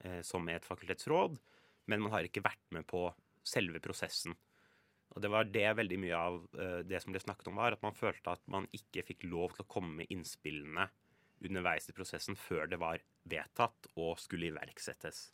eh, 0.03 0.21
som 0.25 0.43
med 0.45 0.59
et 0.59 0.67
fakultetsråd, 0.67 1.37
men 1.91 2.03
man 2.03 2.13
har 2.15 2.27
ikke 2.27 2.43
vært 2.45 2.65
med 2.75 2.87
på 2.89 3.07
selve 3.45 3.81
prosessen. 3.83 4.35
Og 5.15 5.21
det 5.21 5.31
var 5.31 5.47
det 5.47 5.67
veldig 5.77 5.97
mye 6.01 6.17
av 6.17 6.37
eh, 6.59 6.79
det 6.87 6.99
som 7.03 7.13
ble 7.13 7.21
snakket 7.21 7.51
om, 7.51 7.59
var 7.61 7.75
at 7.75 7.83
man 7.85 7.95
følte 7.95 8.33
at 8.33 8.41
man 8.51 8.67
ikke 8.75 9.05
fikk 9.05 9.27
lov 9.29 9.55
til 9.55 9.65
å 9.65 9.71
komme 9.77 10.01
med 10.01 10.11
innspillene 10.13 10.89
underveis 11.45 11.89
i 11.91 11.95
prosessen 11.95 12.37
før 12.39 12.67
det 12.71 12.79
var 12.81 13.03
vedtatt 13.29 13.89
og 13.95 14.17
skulle 14.19 14.49
iverksettes. 14.49 15.27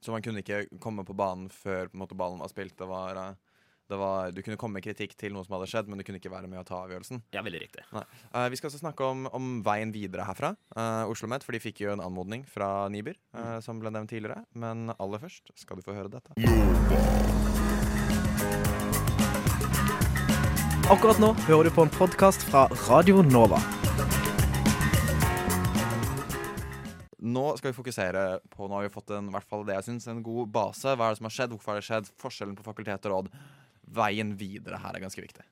Så 0.00 0.12
man 0.14 0.24
kunne 0.24 0.40
ikke 0.40 0.64
komme 0.80 1.04
på 1.04 1.16
banen 1.16 1.50
før 1.52 1.90
på 1.92 2.00
måte, 2.00 2.16
ballen 2.16 2.40
var 2.40 2.52
spilt. 2.52 2.76
Det 2.78 2.88
var, 2.88 3.16
det 3.18 3.49
var, 3.98 4.30
du 4.34 4.42
kunne 4.44 4.58
komme 4.60 4.78
med 4.78 4.84
kritikk 4.86 5.16
til 5.18 5.34
noe 5.34 5.42
som 5.46 5.56
hadde 5.56 5.70
skjedd, 5.72 5.90
men 5.90 5.98
du 5.98 6.04
kunne 6.06 6.20
ikke 6.20 6.32
være 6.32 6.50
med 6.50 6.60
å 6.62 6.66
ta 6.66 6.82
avgjørelsen. 6.84 7.22
Ja, 7.34 7.42
veldig 7.46 7.62
riktig. 7.62 7.86
Nei. 7.96 8.04
Eh, 8.30 8.48
vi 8.52 8.60
skal 8.60 8.70
også 8.70 8.82
snakke 8.82 9.08
om, 9.08 9.26
om 9.34 9.50
veien 9.66 9.94
videre 9.94 10.26
herfra. 10.28 10.52
Uh, 10.76 11.10
Oslo 11.10 11.30
Met, 11.30 11.46
for 11.46 11.56
de 11.56 11.62
fikk 11.62 11.82
jo 11.84 11.94
en 11.94 12.04
anmodning 12.04 12.44
fra 12.48 12.88
Niber, 12.92 13.18
mm. 13.34 13.58
som 13.64 13.80
ble 13.82 13.92
nevnt 13.94 14.12
tidligere. 14.12 14.44
Men 14.54 14.92
aller 14.98 15.22
først 15.22 15.54
skal 15.58 15.80
du 15.80 15.86
få 15.86 15.96
høre 15.96 16.12
dette. 16.12 16.36
Akkurat 20.90 21.20
nå 21.22 21.34
hører 21.46 21.68
du 21.68 21.74
på 21.74 21.84
en 21.86 21.92
podkast 21.94 22.42
fra 22.48 22.64
Radio 22.88 23.22
Nova. 23.22 23.60
Nå 27.20 27.44
skal 27.60 27.70
vi 27.70 27.76
fokusere 27.76 28.24
på 28.50 28.66
Nå 28.66 28.78
har 28.78 28.86
vi 28.86 28.92
fått 28.92 29.12
en, 29.14 29.28
i 29.28 29.34
hvert 29.34 29.48
fall 29.48 29.62
det 29.68 29.76
jeg 29.76 29.86
synes, 29.90 30.08
en 30.08 30.22
god 30.24 30.48
base. 30.50 30.96
Hva 30.96 31.10
er 31.10 31.14
det 31.14 31.20
som 31.20 31.28
har 31.28 31.34
skjedd? 31.36 31.54
Hvorfor 31.54 31.72
har 31.72 31.78
det 31.78 31.86
skjedd? 31.86 32.10
Forskjellen 32.18 32.56
på 32.58 32.64
fakultet 32.66 33.06
og 33.06 33.14
råd. 33.14 33.28
Veien 33.94 34.34
videre 34.38 34.80
her 34.82 34.96
er 34.96 35.04
ganske 35.04 35.22
viktig. 35.22 35.44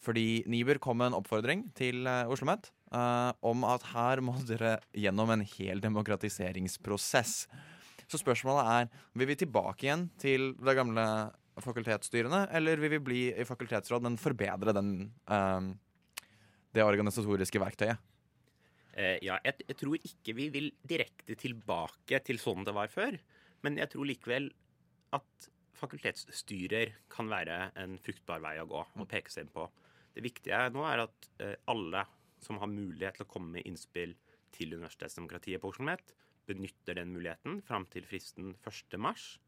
Fordi 0.00 0.42
Niber 0.48 0.80
kom 0.80 1.00
med 1.00 1.10
en 1.10 1.18
oppfordring 1.18 1.66
til 1.76 2.06
uh, 2.08 2.30
OsloMet 2.32 2.70
uh, 2.94 3.32
om 3.44 3.66
at 3.68 3.84
her 3.92 4.22
må 4.24 4.36
dere 4.48 4.78
gjennom 4.96 5.32
en 5.34 5.44
hel 5.56 5.82
demokratiseringsprosess. 5.84 7.44
Så 8.10 8.18
spørsmålet 8.18 8.70
er 8.72 9.04
vil 9.20 9.30
vi 9.30 9.38
tilbake 9.42 9.86
igjen 9.86 10.08
til 10.20 10.54
det 10.58 10.76
gamle 10.78 11.04
fakultetsstyrene, 11.60 12.46
eller 12.56 12.80
vil 12.80 12.94
vi 12.96 13.02
bli 13.04 13.20
i 13.36 13.44
fakultetsråd, 13.44 14.06
men 14.06 14.16
forbedre 14.20 14.72
den, 14.76 14.94
uh, 15.28 15.68
det 16.72 16.86
organisatoriske 16.86 17.60
verktøyet? 17.60 18.00
Uh, 18.96 19.18
ja, 19.20 19.36
jeg, 19.44 19.60
jeg 19.68 19.80
tror 19.84 20.00
ikke 20.00 20.36
vi 20.38 20.48
vil 20.56 20.72
direkte 20.80 21.36
tilbake 21.38 22.24
til 22.24 22.40
sånn 22.40 22.64
det 22.64 22.74
var 22.74 22.88
før. 22.92 23.20
Men 23.60 23.76
jeg 23.76 23.92
tror 23.92 24.08
likevel 24.08 24.48
at 25.12 25.50
fakultetsstyrer 25.80 26.94
kan 27.12 27.30
være 27.30 27.70
en 27.80 27.96
fruktbar 28.02 28.42
vei 28.44 28.56
å 28.60 28.68
gå 28.68 28.80
og 28.84 29.08
peke 29.10 29.32
seg 29.32 29.46
inn 29.46 29.54
på. 29.54 29.66
Det 30.14 30.24
viktige 30.24 30.62
nå 30.74 30.84
er 30.88 31.04
at 31.06 31.30
eh, 31.42 31.56
alle 31.70 32.04
som 32.40 32.58
har 32.60 32.70
mulighet 32.72 33.18
til 33.18 33.26
å 33.26 33.30
komme 33.30 33.58
med 33.58 33.68
innspill 33.68 34.14
til 34.54 34.74
universitetsdemokratiet 34.76 35.62
på 35.62 35.70
Oslo 35.70 35.84
OsloMet, 35.84 36.14
benytter 36.48 36.98
den 36.98 37.12
muligheten 37.14 37.60
fram 37.62 37.86
til 37.92 38.06
fristen 38.08 38.54
1. 38.66 38.96
mars, 38.98 39.38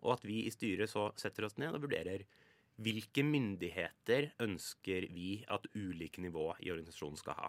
og 0.00 0.16
at 0.16 0.26
vi 0.28 0.44
i 0.46 0.52
styret 0.54 0.90
så 0.90 1.10
setter 1.18 1.48
oss 1.48 1.58
ned 1.60 1.74
og 1.74 1.84
vurderer 1.86 2.24
hvilke 2.78 3.24
myndigheter 3.26 4.30
ønsker 4.44 5.08
vi 5.10 5.42
at 5.50 5.66
ulike 5.74 6.22
nivå 6.22 6.52
i 6.62 6.70
organisasjonen 6.70 7.18
skal 7.18 7.38
ha. 7.40 7.48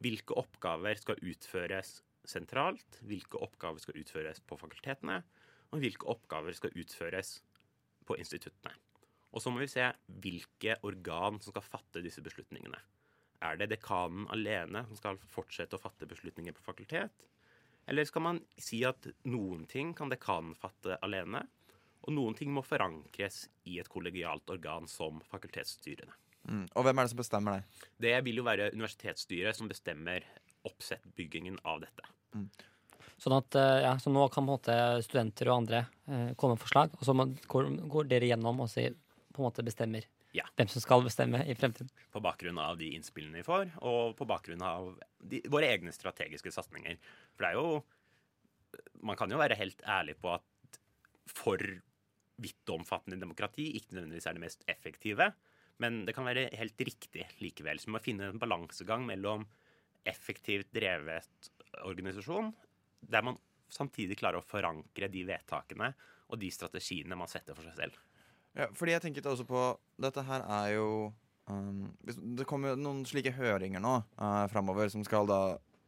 Hvilke 0.00 0.36
oppgaver 0.40 0.96
skal 1.00 1.20
utføres 1.20 1.98
sentralt, 2.26 2.98
hvilke 3.04 3.40
oppgaver 3.44 3.84
skal 3.84 4.00
utføres 4.00 4.40
på 4.40 4.56
fakultetene, 4.60 5.20
og 5.72 5.82
hvilke 5.82 6.08
oppgaver 6.10 6.56
skal 6.56 6.74
utføres 6.78 7.38
på 8.06 8.18
instituttene. 8.20 8.74
Og 9.34 9.42
så 9.42 9.52
må 9.52 9.60
vi 9.60 9.68
se 9.70 9.86
hvilke 10.22 10.78
organ 10.86 11.40
som 11.42 11.52
skal 11.52 11.66
fatte 11.66 12.02
disse 12.04 12.22
beslutningene. 12.24 12.78
Er 13.44 13.58
det 13.60 13.68
dekanen 13.74 14.28
alene 14.32 14.86
som 14.88 14.96
skal 14.96 15.18
fortsette 15.32 15.76
å 15.76 15.82
fatte 15.82 16.08
beslutninger 16.08 16.56
på 16.56 16.64
fakultet? 16.64 17.26
Eller 17.86 18.06
skal 18.08 18.24
man 18.24 18.40
si 18.58 18.80
at 18.88 19.06
noen 19.28 19.66
ting 19.70 19.92
kan 19.94 20.10
dekanen 20.10 20.56
fatte 20.58 20.96
alene, 21.04 21.44
og 22.06 22.14
noen 22.14 22.36
ting 22.38 22.52
må 22.54 22.62
forankres 22.64 23.44
i 23.66 23.76
et 23.82 23.90
kollegialt 23.90 24.50
organ 24.54 24.88
som 24.90 25.20
fakultetsstyrene? 25.30 26.14
Mm. 26.46 26.64
Og 26.78 26.86
hvem 26.86 26.98
er 26.98 27.06
det 27.06 27.12
som 27.12 27.20
bestemmer 27.20 27.58
det? 27.58 27.84
Det 28.06 28.16
vil 28.26 28.40
jo 28.40 28.46
være 28.46 28.70
universitetsstyret 28.74 29.58
som 29.58 29.70
bestemmer 29.70 30.26
oppsettbyggingen 30.66 31.58
av 31.66 31.82
dette. 31.82 32.10
Mm. 32.34 32.48
Sånn 33.20 33.36
at, 33.38 33.56
eh, 33.56 33.78
ja, 33.86 33.94
så 34.00 34.12
nå 34.12 34.26
kan 34.32 34.44
måte 34.44 34.74
studenter 35.04 35.48
og 35.48 35.62
andre 35.62 35.86
eh, 36.04 36.34
komme 36.36 36.56
med 36.56 36.62
forslag, 36.62 36.92
og 36.98 37.06
så 37.08 37.14
går, 37.16 37.70
går 37.88 38.10
dere 38.10 38.28
gjennom 38.28 38.60
og 38.60 38.68
sier 38.68 38.96
på 39.32 39.40
en 39.40 39.48
måte 39.48 39.64
bestemmer 39.64 40.04
ja. 40.36 40.44
hvem 40.56 40.68
som 40.68 40.84
skal 40.84 41.04
bestemme 41.04 41.40
i 41.48 41.56
fremtiden. 41.56 41.88
På 42.12 42.20
bakgrunn 42.24 42.60
av 42.60 42.76
de 42.80 42.90
innspillene 42.96 43.40
vi 43.40 43.46
får, 43.46 43.72
og 43.80 44.16
på 44.18 44.28
bakgrunn 44.28 44.64
av 44.64 44.92
de, 45.18 45.40
våre 45.52 45.70
egne 45.72 45.94
strategiske 45.96 46.52
satsinger. 46.52 47.00
For 47.36 47.46
det 47.46 47.52
er 47.52 47.60
jo 47.60 47.84
Man 49.06 49.16
kan 49.16 49.30
jo 49.30 49.38
være 49.38 49.56
helt 49.56 49.80
ærlig 49.88 50.16
på 50.20 50.34
at 50.34 50.78
for 51.30 51.60
vidtomfattende 52.42 53.16
demokrati 53.20 53.70
ikke 53.78 53.94
nødvendigvis 53.94 54.26
er 54.28 54.36
det 54.36 54.42
mest 54.42 54.64
effektive, 54.68 55.30
men 55.80 56.02
det 56.04 56.12
kan 56.16 56.26
være 56.28 56.50
helt 56.58 56.80
riktig 56.84 57.24
likevel. 57.40 57.78
Så 57.80 57.88
vi 57.88 57.94
må 57.94 58.02
finne 58.04 58.28
en 58.28 58.40
balansegang 58.40 59.06
mellom 59.08 59.46
effektivt 60.04 60.68
drevet 60.76 61.50
organisasjon, 61.86 62.52
der 63.10 63.24
man 63.26 63.38
samtidig 63.72 64.18
klarer 64.20 64.40
å 64.40 64.46
forankre 64.46 65.08
de 65.10 65.24
vedtakene 65.26 65.92
og 66.26 66.40
de 66.40 66.50
strategiene 66.54 67.18
man 67.18 67.30
setter 67.30 67.56
for 67.56 67.66
seg 67.66 67.78
selv. 67.78 68.00
Ja, 68.56 68.70
fordi 68.74 68.94
jeg 68.94 69.04
tenker 69.04 69.26
også 69.28 69.44
på 69.44 69.62
Dette 70.00 70.22
her 70.24 70.44
er 70.48 70.70
jo 70.78 70.86
um, 71.50 71.90
Det 72.38 72.46
kommer 72.48 72.72
jo 72.72 72.80
noen 72.80 73.02
slike 73.08 73.34
høringer 73.36 73.82
nå 73.84 73.98
uh, 74.00 74.46
framover 74.48 74.88
som 74.92 75.04
skal 75.04 75.28
da 75.28 75.40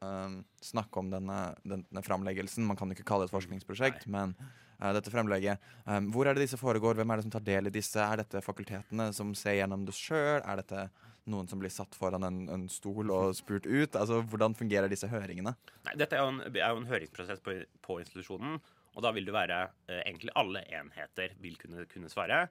um, 0.05 0.41
snakke 0.61 1.01
om 1.01 1.09
denne, 1.13 1.39
denne 1.65 2.05
framleggelsen. 2.05 2.67
Man 2.69 2.77
kan 2.79 2.91
jo 2.91 2.99
ikke 2.99 3.09
kalle 3.09 3.25
det 3.27 3.33
et 3.33 3.37
forskningsprosjekt, 3.39 4.07
Nei. 4.07 4.15
men 4.19 4.37
uh, 4.83 4.93
dette 4.97 5.13
fremlegget. 5.13 5.65
Um, 5.87 6.11
hvor 6.15 6.29
er 6.29 6.37
det 6.37 6.45
disse 6.45 6.61
foregår? 6.61 6.99
Hvem 6.99 7.15
er 7.15 7.21
det 7.21 7.29
som 7.29 7.37
tar 7.39 7.47
del 7.47 7.71
i 7.71 7.75
disse? 7.75 8.03
Er 8.05 8.21
dette 8.23 8.45
fakultetene 8.45 9.11
som 9.17 9.33
ser 9.39 9.59
gjennom 9.63 9.89
det 9.89 9.97
sjøl? 9.97 10.43
Er 10.45 10.61
dette 10.61 10.89
noen 11.31 11.49
som 11.51 11.61
blir 11.61 11.73
satt 11.73 11.97
foran 11.99 12.27
en, 12.27 12.41
en, 12.53 12.67
stol 12.73 13.13
og 13.15 13.37
spurt 13.39 13.67
ut? 13.69 13.97
Altså, 13.97 14.23
Hvordan 14.29 14.57
fungerer 14.59 14.91
disse 14.91 15.11
høringene? 15.11 15.55
Nei, 15.87 15.95
dette 16.01 16.19
er 16.19 16.25
jo 16.25 16.33
en, 16.35 16.43
er 16.49 16.73
jo 16.73 16.83
en 16.83 16.91
høringsprosess 16.91 17.43
på, 17.45 17.57
på 17.85 18.01
institusjonen. 18.03 18.59
Og 18.97 19.05
da 19.05 19.13
vil 19.15 19.29
det 19.29 19.35
være 19.37 19.59
eh, 19.87 20.03
egentlig 20.03 20.35
alle 20.39 20.65
enheter 20.75 21.37
vil 21.43 21.59
kunne, 21.61 21.85
kunne 21.91 22.11
svare. 22.11 22.47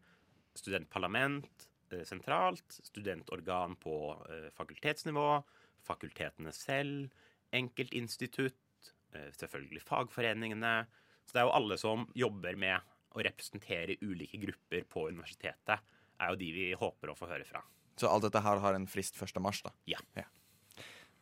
Studentparlament 0.57 1.67
eh, 1.91 2.05
sentralt, 2.07 2.79
studentorgan 2.87 3.75
på 3.81 3.97
eh, 4.31 4.49
fakultetsnivå, 4.55 5.27
fakultetene 5.87 6.53
selv, 6.55 7.11
enkeltinstitutt, 7.55 8.93
eh, 9.13 9.31
selvfølgelig 9.35 9.83
fagforeningene. 9.87 10.75
Så 11.27 11.35
det 11.35 11.43
er 11.43 11.49
jo 11.49 11.57
alle 11.59 11.79
som 11.81 12.07
jobber 12.15 12.55
med 12.59 12.95
å 13.17 13.23
representere 13.25 13.97
ulike 14.05 14.39
grupper 14.41 14.85
på 14.89 15.07
universitetet, 15.11 15.95
er 16.17 16.31
jo 16.31 16.39
de 16.39 16.53
vi 16.53 16.67
håper 16.77 17.11
å 17.11 17.17
få 17.17 17.29
høre 17.29 17.45
fra. 17.47 17.61
Så 17.97 18.09
alt 18.11 18.27
dette 18.27 18.41
her 18.45 18.61
har 18.61 18.77
en 18.77 18.87
frist 18.89 19.17
1. 19.17 19.39
mars, 19.41 19.63
da? 19.65 19.73
Ja. 19.89 20.01
ja. 20.17 20.27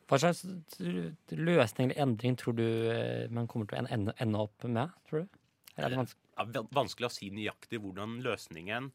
Hva 0.06 0.20
slags 0.22 0.44
løsning 0.78 1.90
eller 1.90 2.04
endring 2.04 2.36
tror 2.38 2.58
du 2.58 2.66
eh, 2.92 3.26
man 3.34 3.48
kommer 3.50 3.70
til 3.70 3.80
å 3.80 3.88
ende, 3.88 4.14
ende 4.22 4.44
opp 4.44 4.68
med? 4.68 4.94
tror 5.08 5.24
du? 5.26 5.42
Er 5.76 5.92
det 5.92 6.00
vanskelig? 6.00 6.22
Ja, 6.36 6.64
vanskelig 6.76 7.08
å 7.08 7.16
si 7.16 7.32
nøyaktig 7.34 7.80
hvordan 7.84 8.20
løsningen 8.24 8.92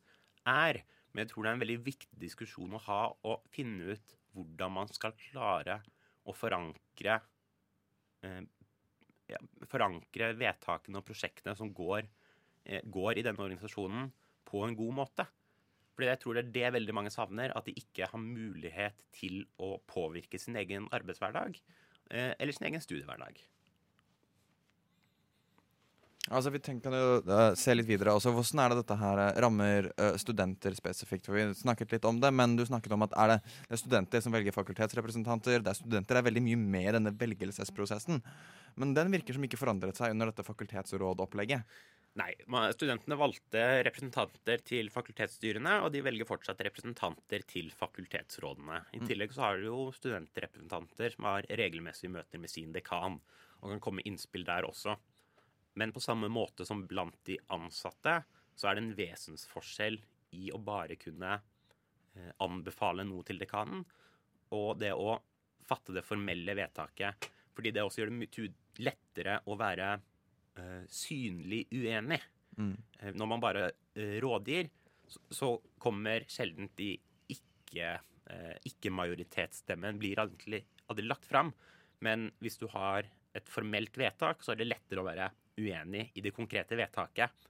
er. 0.48 0.82
Men 1.10 1.24
jeg 1.24 1.32
tror 1.32 1.44
det 1.44 1.50
er 1.50 1.58
en 1.58 1.64
veldig 1.64 1.80
viktig 1.88 2.20
diskusjon 2.22 2.76
å 2.76 2.84
ha 2.86 3.00
å 3.26 3.40
finne 3.52 3.96
ut 3.96 4.14
hvordan 4.36 4.76
man 4.76 4.92
skal 4.92 5.16
klare 5.18 5.80
å 6.28 6.34
forankre 6.36 7.18
eh, 8.26 8.40
ja, 9.30 9.40
Forankre 9.70 10.32
vedtakene 10.38 11.00
og 11.00 11.06
prosjektene 11.06 11.56
som 11.58 11.72
går, 11.74 12.06
eh, 12.66 12.82
går 12.86 13.18
i 13.18 13.26
denne 13.26 13.42
organisasjonen, 13.42 14.10
på 14.46 14.64
en 14.66 14.74
god 14.78 14.96
måte. 14.96 15.26
Fordi 16.00 16.08
jeg 16.08 16.20
tror 16.22 16.36
det 16.38 16.40
er 16.40 16.52
det 16.54 16.68
veldig 16.78 16.92
mange 16.96 17.10
savner, 17.12 17.52
at 17.52 17.66
de 17.68 17.74
ikke 17.76 18.06
har 18.08 18.20
mulighet 18.20 19.02
til 19.12 19.42
å 19.60 19.74
påvirke 19.84 20.38
sin 20.40 20.56
egen 20.56 20.86
arbeidshverdag 20.96 21.58
eh, 21.60 22.30
eller 22.40 22.56
sin 22.56 22.70
egen 22.70 22.80
studiehverdag. 22.80 23.42
Altså, 26.30 26.54
Vi 26.54 26.62
tenker 26.64 26.96
jo 26.96 27.12
uh, 27.28 27.52
se 27.52 27.76
litt 27.76 27.88
videre. 27.90 28.14
også. 28.16 28.32
Hvordan 28.32 28.64
er 28.64 28.72
det 28.72 28.80
dette 28.80 28.98
her 29.02 29.20
uh, 29.26 29.42
rammer 29.44 29.90
studenter 30.24 30.72
spesifikt? 30.78 31.28
For 31.28 31.36
Vi 31.36 31.44
snakket 31.60 31.92
litt 31.98 32.08
om 32.08 32.24
det, 32.24 32.32
men 32.32 32.56
du 32.56 32.64
snakket 32.64 32.96
om 32.96 33.04
at 33.04 33.20
er 33.20 33.34
det, 33.34 33.38
det 33.68 33.76
er 33.76 33.84
studenter 33.84 34.24
som 34.24 34.32
velger 34.32 34.56
fakultetsrepresentanter. 34.56 35.60
Det 35.60 35.74
er 35.74 35.82
studenter 35.82 36.16
er 36.16 36.28
veldig 36.32 36.46
mye 36.48 36.64
med 36.64 36.88
i 36.88 36.96
denne 36.96 37.12
velgelsesprosessen. 37.12 38.24
Men 38.80 38.96
den 38.96 39.12
virker 39.12 39.36
som 39.36 39.44
ikke 39.44 39.60
forandret 39.60 40.00
seg 40.00 40.16
under 40.16 40.32
dette 40.32 40.48
fakultetsrådopplegget. 40.48 41.68
Nei. 42.18 42.32
Studentene 42.74 43.14
valgte 43.14 43.60
representanter 43.86 44.64
til 44.66 44.90
fakultetsstyrene, 44.90 45.76
og 45.84 45.92
de 45.94 46.02
velger 46.02 46.26
fortsatt 46.26 46.62
representanter 46.66 47.44
til 47.46 47.70
fakultetsrådene. 47.76 48.80
I 48.96 49.02
mm. 49.02 49.06
tillegg 49.06 49.34
så 49.36 49.44
har 49.44 49.60
du 49.60 49.68
jo 49.68 49.78
studentrepresentanter 49.94 51.14
som 51.14 51.28
har 51.30 51.46
regelmessige 51.46 52.10
møter 52.10 52.42
med 52.42 52.50
sin 52.50 52.74
dekan, 52.74 53.20
og 53.60 53.74
kan 53.76 53.84
komme 53.86 54.04
innspill 54.08 54.44
der 54.48 54.66
også. 54.66 54.96
Men 55.78 55.94
på 55.94 56.02
samme 56.02 56.28
måte 56.32 56.66
som 56.66 56.82
blant 56.90 57.20
de 57.28 57.38
ansatte, 57.54 58.18
så 58.58 58.68
er 58.68 58.76
det 58.76 58.84
en 58.84 58.96
vesensforskjell 58.98 60.00
i 60.36 60.50
å 60.50 60.58
bare 60.62 60.98
kunne 60.98 61.36
eh, 61.38 62.32
anbefale 62.42 63.06
noe 63.06 63.22
til 63.26 63.38
dekanen, 63.38 63.86
og 64.50 64.80
det 64.82 64.90
å 64.98 65.14
fatte 65.70 65.94
det 65.94 66.02
formelle 66.02 66.58
vedtaket. 66.58 67.30
Fordi 67.54 67.70
det 67.74 67.84
også 67.86 68.02
gjør 68.02 68.10
det 68.10 68.18
mye 68.18 68.50
lettere 68.82 69.38
å 69.46 69.54
være 69.60 69.94
synlig 70.90 71.64
uenig. 71.72 72.20
Mm. 72.58 72.74
Uh, 73.00 73.10
når 73.14 73.30
man 73.32 73.42
bare 73.42 73.70
uh, 73.70 74.16
rådgir, 74.24 74.70
så, 75.10 75.56
kommer 75.80 76.26
sjelden 76.30 76.68
de 76.78 76.92
ikke, 77.32 77.94
ikke-majoritetsstemmen 78.68 79.96
blir 79.98 80.20
aldri, 80.22 80.60
aldri 80.92 81.06
lagt 81.08 81.24
fram. 81.26 81.48
Men 82.04 82.28
hvis 82.38 82.60
du 82.60 82.68
har 82.70 83.08
et 83.34 83.48
formelt 83.50 83.96
vedtak, 83.98 84.44
så 84.44 84.52
er 84.52 84.60
det 84.60 84.68
lettere 84.68 85.02
å 85.02 85.06
være 85.08 85.30
uenig 85.58 86.04
i 86.14 86.22
det 86.22 86.34
konkrete 86.36 86.78
vedtaket 86.78 87.48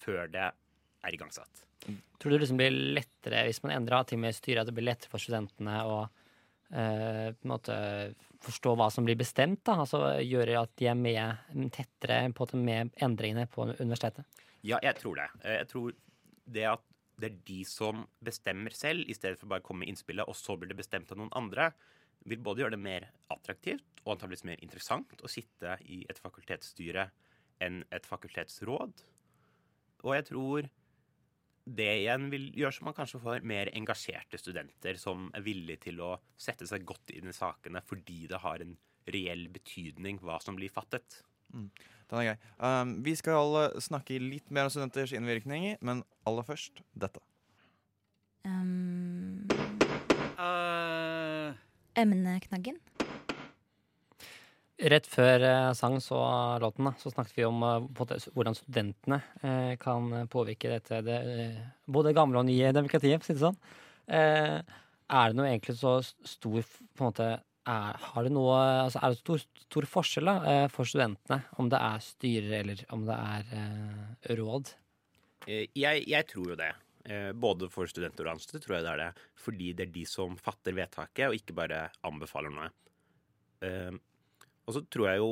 før 0.00 0.30
det 0.32 0.46
er 0.46 1.18
igangsatt. 1.18 1.64
Tror 1.84 2.32
du 2.32 2.36
det 2.36 2.44
liksom 2.46 2.62
blir 2.62 2.78
lettere 2.96 3.42
hvis 3.48 3.60
man 3.66 3.74
endrer 3.76 4.06
ting 4.08 4.22
med 4.22 4.36
styret, 4.36 4.62
at 4.62 4.70
det 4.70 4.76
blir 4.78 4.88
lettere 4.88 5.12
for 5.12 5.20
studentene 5.20 5.82
å 5.84 5.98
eh, 6.74 7.28
på 7.34 7.46
en 7.46 7.52
måte 7.54 7.76
forstå 8.44 8.74
hva 8.78 8.90
som 8.92 9.06
blir 9.06 9.18
bestemt? 9.18 9.62
da, 9.66 9.78
altså 9.84 10.02
Gjøre 10.20 10.58
at 10.60 10.74
de 10.80 10.90
er 10.90 10.98
med 10.98 11.70
tettere 11.74 12.26
på 12.36 12.48
med 12.58 12.92
endringene 13.02 13.46
på 13.50 13.68
universitetet? 13.78 14.26
Ja, 14.64 14.80
jeg 14.82 14.96
tror 15.00 15.20
det. 15.20 15.28
Eh, 15.42 15.58
jeg 15.60 15.70
tror 15.70 15.94
det 16.44 16.68
at 16.68 16.84
det 17.20 17.30
er 17.30 17.42
de 17.46 17.60
som 17.68 18.04
bestemmer 18.24 18.74
selv, 18.74 19.06
i 19.06 19.14
stedet 19.14 19.38
for 19.38 19.50
bare 19.50 19.62
å 19.62 19.66
komme 19.66 19.84
med 19.84 19.92
innspillet, 19.92 20.26
og 20.26 20.34
så 20.34 20.56
blir 20.58 20.72
det 20.72 20.80
bestemt 20.80 21.12
av 21.14 21.20
noen 21.20 21.32
andre, 21.38 21.70
vil 22.26 22.40
både 22.42 22.64
gjøre 22.64 22.74
det 22.74 22.82
mer 22.82 23.10
attraktivt 23.32 24.02
og 24.04 24.14
antakeligvis 24.14 24.46
mer 24.48 24.62
interessant 24.64 25.12
å 25.22 25.30
sitte 25.30 25.76
i 25.84 26.02
et 26.10 26.20
fakultetsstyre 26.20 27.06
enn 27.62 27.82
et 27.94 28.08
fakultetsråd. 28.08 29.04
Og 30.04 30.16
jeg 30.16 30.26
tror 30.30 30.68
det 31.64 31.88
igjen 32.02 32.28
vil 32.32 32.50
gjøre 32.58 32.76
så 32.76 32.84
man 32.84 32.96
kanskje 32.96 33.20
får 33.22 33.44
mer 33.48 33.70
engasjerte 33.76 34.40
studenter 34.40 34.98
som 35.00 35.30
er 35.36 35.44
villige 35.46 35.86
til 35.86 36.02
å 36.04 36.10
sette 36.36 36.68
seg 36.68 36.84
godt 36.84 37.14
inn 37.16 37.30
i 37.30 37.36
sakene 37.36 37.80
fordi 37.88 38.26
det 38.30 38.42
har 38.42 38.64
en 38.64 38.74
reell 39.08 39.46
betydning 39.52 40.20
hva 40.24 40.38
som 40.44 40.56
blir 40.58 40.72
fattet. 40.72 41.22
Den 41.52 41.70
er 42.20 42.26
grei. 42.28 42.36
Um, 42.58 42.96
vi 43.04 43.14
skal 43.16 43.70
snakke 43.82 44.20
litt 44.20 44.50
mer 44.52 44.68
om 44.68 44.72
studenters 44.72 45.14
innvirkninger, 45.16 45.78
men 45.84 46.02
aller 46.28 46.46
først 46.46 46.84
dette. 46.92 47.22
Um, 48.44 49.46
uh. 50.36 51.56
emneknaggen. 51.96 52.80
Rett 54.74 55.06
før 55.06 55.38
jeg 55.44 55.74
sang 55.78 56.00
så 56.02 56.18
låten, 56.58 56.88
så 56.98 57.12
snakket 57.12 57.36
vi 57.38 57.44
om 57.46 57.60
eh, 57.62 57.84
hvordan 58.34 58.56
studentene 58.58 59.20
eh, 59.46 59.74
kan 59.78 60.08
påvirke 60.32 60.72
dette 60.72 60.98
det, 61.06 61.18
eh, 61.30 61.60
både 61.86 62.10
gamle 62.16 62.40
og 62.40 62.48
nye 62.48 62.72
demokratiet, 62.74 63.22
for 63.22 63.22
å 63.22 63.28
si 63.28 63.36
det 63.36 63.44
sånn. 63.44 63.58
Eh, 64.10 64.56
er 65.14 65.28
det 65.30 65.38
noe 65.38 65.46
egentlig 65.52 65.76
så 65.78 65.92
stor 66.02 66.64
på 66.66 67.04
en 67.04 67.06
måte 67.06 67.28
er, 67.70 68.00
har 68.10 68.26
det 68.26 68.32
noe, 68.34 68.56
altså 68.82 68.98
er 68.98 69.14
det 69.14 69.20
stor, 69.22 69.44
stor 69.62 69.86
forskjell 69.88 70.26
da, 70.28 70.34
eh, 70.50 70.64
for 70.74 70.90
studentene 70.90 71.38
om 71.62 71.70
det 71.72 71.78
er 71.80 72.02
styrer 72.04 72.54
eller 72.58 72.82
om 72.96 73.04
det 73.06 73.18
er 73.30 73.52
eh, 73.60 74.32
råd? 74.40 74.72
Eh, 75.46 75.68
Jeg, 75.70 76.02
jeg 76.10 76.28
tror 76.32 76.50
jo 76.50 76.58
det. 76.58 76.72
Eh, 77.06 77.30
Både 77.36 77.70
for 77.70 77.86
studenter 77.86 78.26
og 78.26 78.34
ansatte 78.34 78.58
tror 78.64 78.78
jeg 78.80 78.88
det 78.88 78.92
er 78.96 79.02
det. 79.04 79.28
Fordi 79.44 79.70
det 79.78 79.86
er 79.86 79.94
de 79.94 80.04
som 80.08 80.34
fatter 80.40 80.74
vedtaket, 80.76 81.28
og 81.30 81.38
ikke 81.38 81.56
bare 81.62 81.86
anbefaler 82.02 82.52
noe. 82.58 82.72
Og 84.64 84.76
så 84.76 84.84
tror 84.90 85.10
jeg 85.10 85.22
jo 85.22 85.30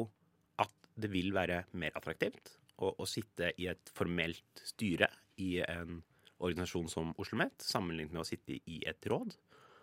at 0.63 0.91
det 1.01 1.11
vil 1.13 1.33
være 1.35 1.65
mer 1.81 1.95
attraktivt 1.99 2.55
å, 2.83 2.93
å 2.93 3.09
sitte 3.09 3.53
i 3.61 3.69
et 3.73 3.93
formelt 3.97 4.65
styre 4.67 5.09
i 5.43 5.57
en 5.65 6.03
organisasjon 6.43 6.91
som 6.91 7.13
Oslo 7.13 7.23
OsloMet, 7.23 7.63
sammenlignet 7.63 8.15
med 8.15 8.25
å 8.25 8.29
sitte 8.29 8.59
i 8.59 8.83
et 8.89 9.09
råd. 9.09 9.37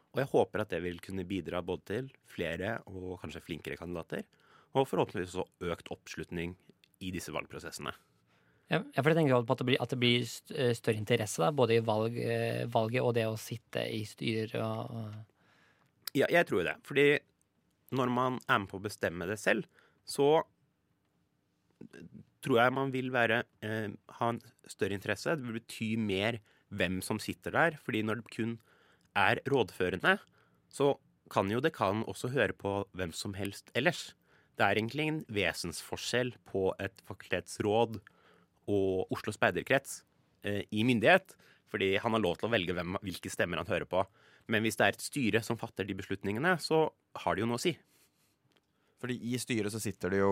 Og 0.10 0.22
jeg 0.22 0.32
håper 0.34 0.64
at 0.64 0.74
det 0.74 0.82
vil 0.84 1.00
kunne 1.04 1.26
bidra 1.28 1.62
både 1.66 1.86
til 1.88 2.12
flere 2.30 2.80
og 2.90 3.20
kanskje 3.22 3.44
flinkere 3.46 3.78
kandidater, 3.80 4.26
og 4.76 4.88
forhåpentligvis 4.90 5.38
også 5.40 5.72
økt 5.72 5.90
oppslutning 5.94 6.54
i 7.06 7.12
disse 7.16 7.34
valgprosessene. 7.34 7.94
Ja, 8.70 8.84
for 9.00 9.10
jeg 9.10 9.18
tenker 9.18 9.48
på 9.48 9.56
at 9.56 9.62
det 9.62 9.66
blir, 9.66 9.80
at 9.82 9.94
det 9.94 9.98
blir 9.98 10.26
eh, 10.54 10.76
større 10.78 11.02
interesse 11.02 11.42
da, 11.42 11.50
både 11.56 11.80
i 11.80 11.86
valg, 11.86 12.18
eh, 12.22 12.68
valget 12.70 13.06
og 13.06 13.16
det 13.18 13.26
å 13.26 13.40
sitte 13.40 13.86
i 13.90 14.04
styrer 14.06 14.54
og, 14.62 15.10
Ja, 16.18 16.26
jeg 16.30 16.46
tror 16.50 16.66
det. 16.66 16.76
Fordi 16.86 17.08
når 17.96 18.12
man 18.14 18.40
er 18.48 18.62
med 18.62 18.70
på 18.72 18.80
å 18.80 18.86
bestemme 18.86 19.28
det 19.30 19.40
selv, 19.42 19.68
så 20.08 20.44
tror 22.44 22.62
jeg 22.62 22.76
man 22.76 22.94
vil 22.94 23.12
være, 23.12 23.44
eh, 23.66 23.90
ha 24.20 24.30
en 24.30 24.42
større 24.68 24.96
interesse. 24.96 25.36
Det 25.36 25.46
vil 25.46 25.60
bety 25.60 25.90
mer 25.98 26.40
hvem 26.70 27.02
som 27.04 27.20
sitter 27.20 27.52
der. 27.52 27.80
Fordi 27.84 28.04
når 28.04 28.22
det 28.22 28.36
kun 28.36 28.60
er 29.16 29.42
rådførende, 29.50 30.20
så 30.70 30.98
kan 31.30 31.50
jo 31.52 31.62
dekanen 31.62 32.06
også 32.10 32.32
høre 32.34 32.54
på 32.54 32.86
hvem 32.94 33.14
som 33.14 33.36
helst 33.38 33.70
ellers. 33.76 34.14
Det 34.58 34.66
er 34.66 34.76
egentlig 34.76 35.08
en 35.08 35.26
vesensforskjell 35.32 36.34
på 36.50 36.74
et 36.80 37.02
fakultetsråd 37.08 38.00
og 38.70 39.14
Oslo 39.14 39.34
speiderkrets 39.34 40.04
eh, 40.44 40.64
i 40.72 40.84
myndighet. 40.84 41.36
Fordi 41.70 41.98
han 42.02 42.16
har 42.16 42.24
lov 42.24 42.40
til 42.40 42.50
å 42.50 42.54
velge 42.54 42.74
hvem, 42.74 42.98
hvilke 43.06 43.32
stemmer 43.32 43.62
han 43.62 43.70
hører 43.70 43.88
på. 43.90 44.04
Men 44.50 44.66
hvis 44.66 44.80
det 44.80 44.86
er 44.86 44.96
et 44.96 45.06
styre 45.06 45.42
som 45.46 45.60
fatter 45.62 45.86
de 45.86 45.96
beslutningene, 45.98 46.56
så 46.62 46.88
har 47.24 47.36
det 47.36 47.44
jo 47.44 47.50
noe 47.50 47.60
å 47.60 47.62
si. 47.62 47.76
Fordi 49.00 49.16
i 49.30 49.40
styret 49.40 49.72
så 49.72 49.82
sitter 49.82 50.12
det 50.14 50.24
jo 50.24 50.32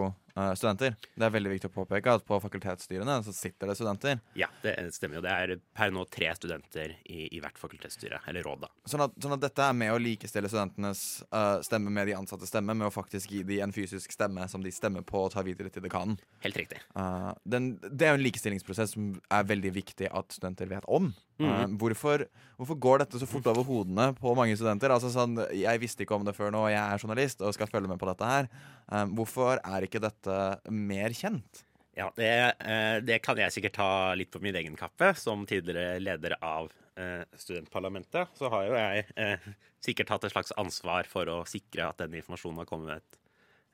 studenter. 0.58 0.96
Det 1.16 1.26
er 1.26 1.34
veldig 1.34 1.52
viktig 1.56 1.70
å 1.70 1.74
påpeke 1.74 2.14
at 2.18 2.26
på 2.28 2.38
fakultetsstyrene 2.44 3.18
så 3.26 3.34
sitter 3.36 3.72
det 3.72 3.76
studenter. 3.80 4.20
Ja, 4.38 4.50
det 4.64 4.76
stemmer 4.96 5.20
jo. 5.20 5.24
Det 5.26 5.34
er 5.34 5.54
per 5.78 5.94
nå 5.94 6.04
tre 6.14 6.30
studenter 6.38 6.94
i, 7.10 7.28
i 7.36 7.42
hvert 7.44 7.58
fakultetsstyre, 7.60 8.22
eller 8.30 8.46
råd, 8.46 8.66
da. 8.66 8.72
Sånn 8.90 9.06
at, 9.08 9.16
sånn 9.24 9.36
at 9.38 9.44
dette 9.44 9.66
er 9.66 9.78
med 9.78 9.94
å 9.94 10.00
likestille 10.02 10.50
studentenes 10.52 11.04
uh, 11.34 11.58
stemme 11.66 11.94
med 11.94 12.10
de 12.10 12.18
ansattes 12.18 12.52
stemme, 12.54 12.76
med 12.78 12.90
å 12.90 12.94
faktisk 12.94 13.34
gi 13.34 13.44
dem 13.48 13.68
en 13.68 13.76
fysisk 13.76 14.14
stemme 14.14 14.46
som 14.52 14.64
de 14.64 14.74
stemmer 14.74 15.06
på 15.08 15.26
og 15.26 15.34
tar 15.34 15.48
videre 15.48 15.72
til 15.74 15.86
dekanen. 15.86 16.20
Helt 16.46 16.60
riktig. 16.60 16.82
Uh, 16.98 17.32
den, 17.48 17.76
det 17.88 18.08
er 18.08 18.16
jo 18.16 18.22
en 18.22 18.28
likestillingsprosess 18.28 18.96
som 18.98 19.16
er 19.34 19.50
veldig 19.50 19.74
viktig 19.80 20.12
at 20.12 20.38
studenter 20.38 20.70
vet 20.70 20.86
om. 20.86 21.14
Mm 21.38 21.50
-hmm. 21.50 21.74
uh, 21.74 21.78
hvorfor, 21.78 22.26
hvorfor 22.58 22.76
går 22.76 22.98
dette 22.98 23.20
så 23.20 23.26
fort 23.26 23.48
over 23.48 23.64
hodene 23.64 24.14
på 24.14 24.36
mange 24.36 24.56
studenter? 24.56 24.90
Altså 24.90 25.10
sånn, 25.10 25.38
Jeg 25.54 25.80
visste 25.80 26.04
ikke 26.04 26.16
om 26.16 26.26
det 26.26 26.36
før 26.36 26.52
nå, 26.52 26.68
jeg 26.70 26.94
er 26.94 26.98
journalist 26.98 27.42
og 27.42 27.54
skal 27.54 27.68
følge 27.68 27.88
med 27.88 28.00
på 28.00 28.10
dette 28.10 28.26
her. 28.26 28.48
Eh, 28.92 29.08
hvorfor 29.18 29.60
er 29.60 29.84
ikke 29.84 30.00
dette 30.00 30.27
mer 30.70 31.16
kjent? 31.16 31.64
Ja, 31.98 32.12
det, 32.16 32.56
eh, 32.60 33.00
det 33.02 33.24
kan 33.26 33.40
jeg 33.42 33.50
sikkert 33.56 33.74
ta 33.80 33.92
litt 34.14 34.30
på 34.30 34.42
min 34.44 34.56
egen 34.60 34.76
kappe. 34.78 35.16
Som 35.18 35.48
tidligere 35.50 35.98
leder 35.98 36.36
av 36.46 36.70
eh, 36.94 37.24
studentparlamentet, 37.34 38.36
så 38.38 38.52
har 38.54 38.68
jo 38.68 38.76
jeg 38.78 39.08
eh, 39.18 39.48
sikkert 39.82 40.12
hatt 40.14 40.28
et 40.28 40.36
slags 40.36 40.54
ansvar 40.62 41.10
for 41.10 41.30
å 41.34 41.40
sikre 41.50 41.88
at 41.88 42.04
denne 42.04 42.20
informasjonen 42.22 42.62
har 42.62 42.70
kommet 42.70 43.24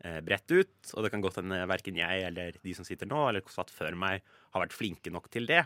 bredt 0.04 0.52
ut. 0.52 0.90
Og 0.98 1.06
det 1.06 1.14
kan 1.14 1.22
godt 1.24 1.38
hende 1.40 1.62
verken 1.70 1.96
jeg 1.96 2.24
eller 2.28 2.58
de 2.60 2.72
som 2.76 2.84
sitter 2.84 3.08
nå, 3.08 3.22
eller 3.30 3.46
satt 3.48 3.70
før 3.72 3.96
meg, 3.96 4.26
har 4.52 4.64
vært 4.66 4.76
flinke 4.76 5.12
nok 5.14 5.30
til 5.32 5.46
det. 5.48 5.62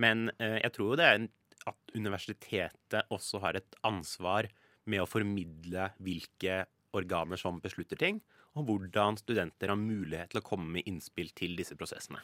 Men 0.00 0.30
jeg 0.38 0.70
tror 0.72 0.94
jo 0.94 0.96
det 0.96 1.08
er 1.08 1.26
at 1.68 1.92
universitetet 1.92 3.12
også 3.12 3.42
har 3.42 3.58
et 3.58 3.76
ansvar 3.84 4.48
med 4.88 5.02
å 5.02 5.08
formidle 5.10 5.90
hvilke 6.00 6.62
organer 6.96 7.40
som 7.40 7.60
beslutter 7.62 7.98
ting, 8.00 8.20
og 8.58 8.66
hvordan 8.68 9.18
studenter 9.20 9.72
har 9.72 9.78
mulighet 9.78 10.32
til 10.32 10.42
å 10.42 10.46
komme 10.46 10.68
med 10.76 10.90
innspill 10.90 11.30
til 11.36 11.56
disse 11.58 11.76
prosessene. 11.78 12.22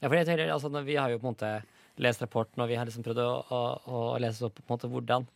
Ja, 0.00 0.08
for 0.08 0.16
jeg 0.16 0.30
tenker, 0.30 0.48
altså, 0.48 0.70
vi 0.80 0.96
har 0.96 1.12
jo 1.12 1.18
på 1.20 1.28
en 1.28 1.34
måte 1.34 1.50
lest 2.00 2.22
rapporten, 2.24 2.62
og 2.64 2.70
vi 2.70 2.78
har 2.78 2.88
liksom 2.88 3.04
prøvd 3.04 3.20
å, 3.20 3.32
å, 3.52 3.58
å 3.84 3.98
lese 4.22 4.46
opp 4.48 4.56
på 4.56 4.64
en 4.64 4.72
måte 4.72 4.88
hvordan, 4.88 5.26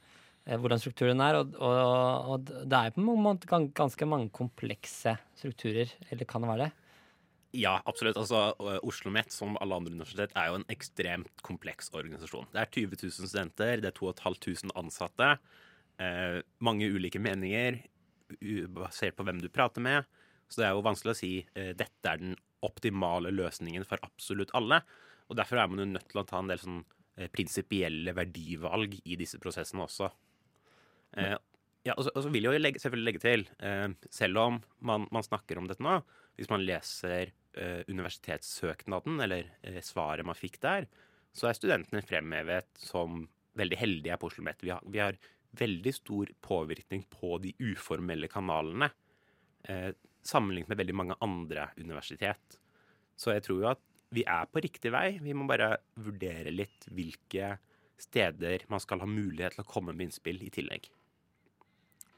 eh, 0.46 0.56
hvordan 0.60 0.80
strukturen 0.80 1.20
er, 1.20 1.36
og, 1.42 1.58
og, 1.58 2.30
og 2.32 2.54
det 2.64 2.78
er 2.78 2.94
på 2.94 3.02
en 3.02 3.26
måte 3.26 3.60
ganske 3.76 4.08
mange 4.08 4.32
komplekse 4.32 5.18
strukturer, 5.36 5.92
eller 6.08 6.28
kan 6.30 6.44
det 6.44 6.50
være 6.54 6.68
det? 6.70 6.70
Ja, 7.54 7.76
absolutt. 7.86 8.16
Altså, 8.18 8.48
Oslo 8.82 9.12
Met, 9.14 9.30
som 9.30 9.58
alle 9.62 9.76
andre 9.76 9.92
universitet, 9.92 10.32
er 10.34 10.48
jo 10.48 10.56
en 10.58 10.66
ekstremt 10.72 11.44
kompleks 11.46 11.92
organisasjon. 11.94 12.48
Det 12.50 12.64
er 12.64 12.72
20 12.72 12.98
000 13.04 13.28
studenter, 13.28 13.84
det 13.84 13.92
er 13.92 13.98
2500 14.00 14.74
ansatte, 14.80 15.34
eh, 16.02 16.40
mange 16.64 16.88
ulike 16.90 17.20
meninger, 17.22 17.80
basert 18.74 19.16
på 19.18 19.24
hvem 19.26 19.40
du 19.42 19.48
prater 19.52 19.84
med. 19.84 20.04
Så 20.48 20.60
det 20.60 20.66
er 20.68 20.74
jo 20.76 20.84
vanskelig 20.86 21.14
å 21.14 21.18
si 21.18 21.32
eh, 21.54 21.72
dette 21.76 22.10
er 22.10 22.20
den 22.20 22.36
optimale 22.64 23.30
løsningen 23.34 23.84
for 23.88 24.00
absolutt 24.04 24.52
alle. 24.56 24.80
Og 25.28 25.36
derfor 25.38 25.60
er 25.60 25.68
man 25.70 25.82
jo 25.84 25.88
nødt 25.94 26.08
til 26.10 26.20
å 26.22 26.26
ta 26.28 26.40
en 26.40 26.50
del 26.50 26.60
sånn 26.60 26.82
eh, 27.16 27.28
prinsipielle 27.32 28.14
verdivalg 28.16 28.96
i 29.04 29.16
disse 29.20 29.40
prosessene 29.42 29.84
også. 29.86 30.10
Eh, 31.16 31.36
ja, 31.84 31.94
og 31.98 32.06
så, 32.06 32.12
og 32.16 32.24
så 32.24 32.30
vil 32.32 32.46
jeg 32.46 32.56
jo 32.56 32.62
legge, 32.64 32.80
selvfølgelig 32.80 33.08
legge 33.10 33.22
til, 33.24 33.46
eh, 33.60 33.88
selv 34.12 34.40
om 34.40 34.60
man, 34.80 35.06
man 35.12 35.26
snakker 35.26 35.60
om 35.60 35.68
dette 35.68 35.84
nå, 35.84 35.98
hvis 36.38 36.48
man 36.50 36.64
leser 36.64 37.30
eh, 37.54 37.82
universitetssøknaden, 37.92 39.20
eller 39.22 39.50
eh, 39.62 39.80
svaret 39.84 40.26
man 40.26 40.38
fikk 40.38 40.58
der, 40.64 40.88
så 41.34 41.48
er 41.50 41.58
studentene 41.58 42.02
fremhevet 42.06 42.68
som 42.80 43.26
veldig 43.58 43.78
heldige 43.78 44.16
på 44.18 44.30
Oslo 44.30 44.44
Met. 44.46 44.62
Vi, 44.64 44.72
har- 44.74 44.84
vi 44.90 45.02
har 45.02 45.18
veldig 45.58 45.94
stor 45.94 46.30
påvirkning 46.44 47.04
på 47.12 47.38
de 47.42 47.54
uformelle 47.62 48.28
kanalene, 48.32 48.90
eh, 49.68 49.90
sammenlignet 50.24 50.72
med 50.72 50.80
veldig 50.80 50.96
mange 50.96 51.18
andre 51.24 51.68
universitet. 51.78 52.58
Så 53.16 53.34
jeg 53.34 53.44
tror 53.46 53.60
jo 53.60 53.70
at 53.74 53.82
vi 54.14 54.24
er 54.26 54.46
på 54.50 54.62
riktig 54.62 54.92
vei. 54.94 55.18
Vi 55.22 55.34
må 55.34 55.46
bare 55.48 55.76
vurdere 56.00 56.52
litt 56.54 56.86
hvilke 56.90 57.56
steder 58.00 58.66
man 58.70 58.82
skal 58.82 59.02
ha 59.02 59.08
mulighet 59.08 59.56
til 59.56 59.64
å 59.64 59.70
komme 59.70 59.94
med 59.94 60.08
innspill 60.08 60.40
i 60.44 60.52
tillegg. 60.54 60.88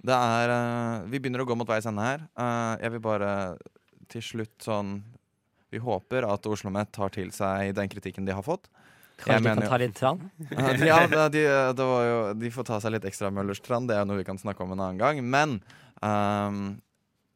Det 0.07 0.15
er 0.15 0.53
uh, 0.53 1.07
Vi 1.09 1.19
begynner 1.19 1.43
å 1.43 1.49
gå 1.49 1.57
mot 1.59 1.69
veis 1.69 1.87
ende 1.89 2.05
her. 2.05 2.27
Uh, 2.39 2.77
jeg 2.83 2.95
vil 2.95 3.05
bare 3.05 3.31
til 4.13 4.23
slutt 4.23 4.67
sånn 4.67 4.99
Vi 5.73 5.81
håper 5.83 6.27
at 6.29 6.47
Oslo 6.47 6.55
OsloMet 6.69 6.93
tar 6.95 7.11
til 7.15 7.33
seg 7.35 7.75
den 7.77 7.91
kritikken 7.91 8.29
de 8.29 8.37
har 8.37 8.45
fått. 8.47 8.69
Jeg 9.17 9.25
Kanskje 9.25 9.43
de 9.43 9.49
kan 9.49 9.63
jo- 9.63 9.69
ta 9.71 9.77
litt 9.81 9.95
tran? 9.97 10.19
Ja, 10.91 11.07
de, 11.07 11.21
det- 11.33 11.77
de, 11.79 11.85
var 11.89 12.03
jo, 12.05 12.17
de 12.37 12.51
får 12.53 12.67
ta 12.69 12.81
seg 12.85 12.93
litt 12.93 13.07
ekstra 13.09 13.31
Møllers 13.33 13.63
tran. 13.65 13.87
Det 13.89 13.97
er 13.97 14.05
noe 14.05 14.19
vi 14.21 14.27
kan 14.29 14.37
snakke 14.39 14.61
om 14.61 14.75
en 14.75 14.83
annen 14.85 14.99
gang. 15.01 15.23
Men 15.25 15.55
um, 16.05 16.59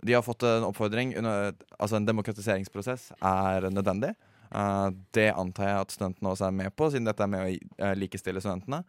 de 0.04 0.12
har 0.16 0.22
fått 0.26 0.44
en 0.44 0.66
oppfordring. 0.68 1.14
Under, 1.16 1.54
altså 1.78 1.96
En 1.96 2.08
demokratiseringsprosess 2.08 3.12
er 3.16 3.70
nødvendig. 3.72 4.12
Uh, 4.52 4.90
det 5.16 5.30
antar 5.32 5.68
jeg 5.70 5.80
at 5.86 5.92
studentene 5.94 6.32
også 6.34 6.48
er 6.50 6.54
med 6.58 6.74
på, 6.76 6.90
siden 6.90 7.06
dette 7.06 7.22
er 7.22 7.30
med 7.30 7.44
å 7.46 7.50
eh, 7.54 7.94
likestille 7.96 8.40
studentene. 8.42 8.82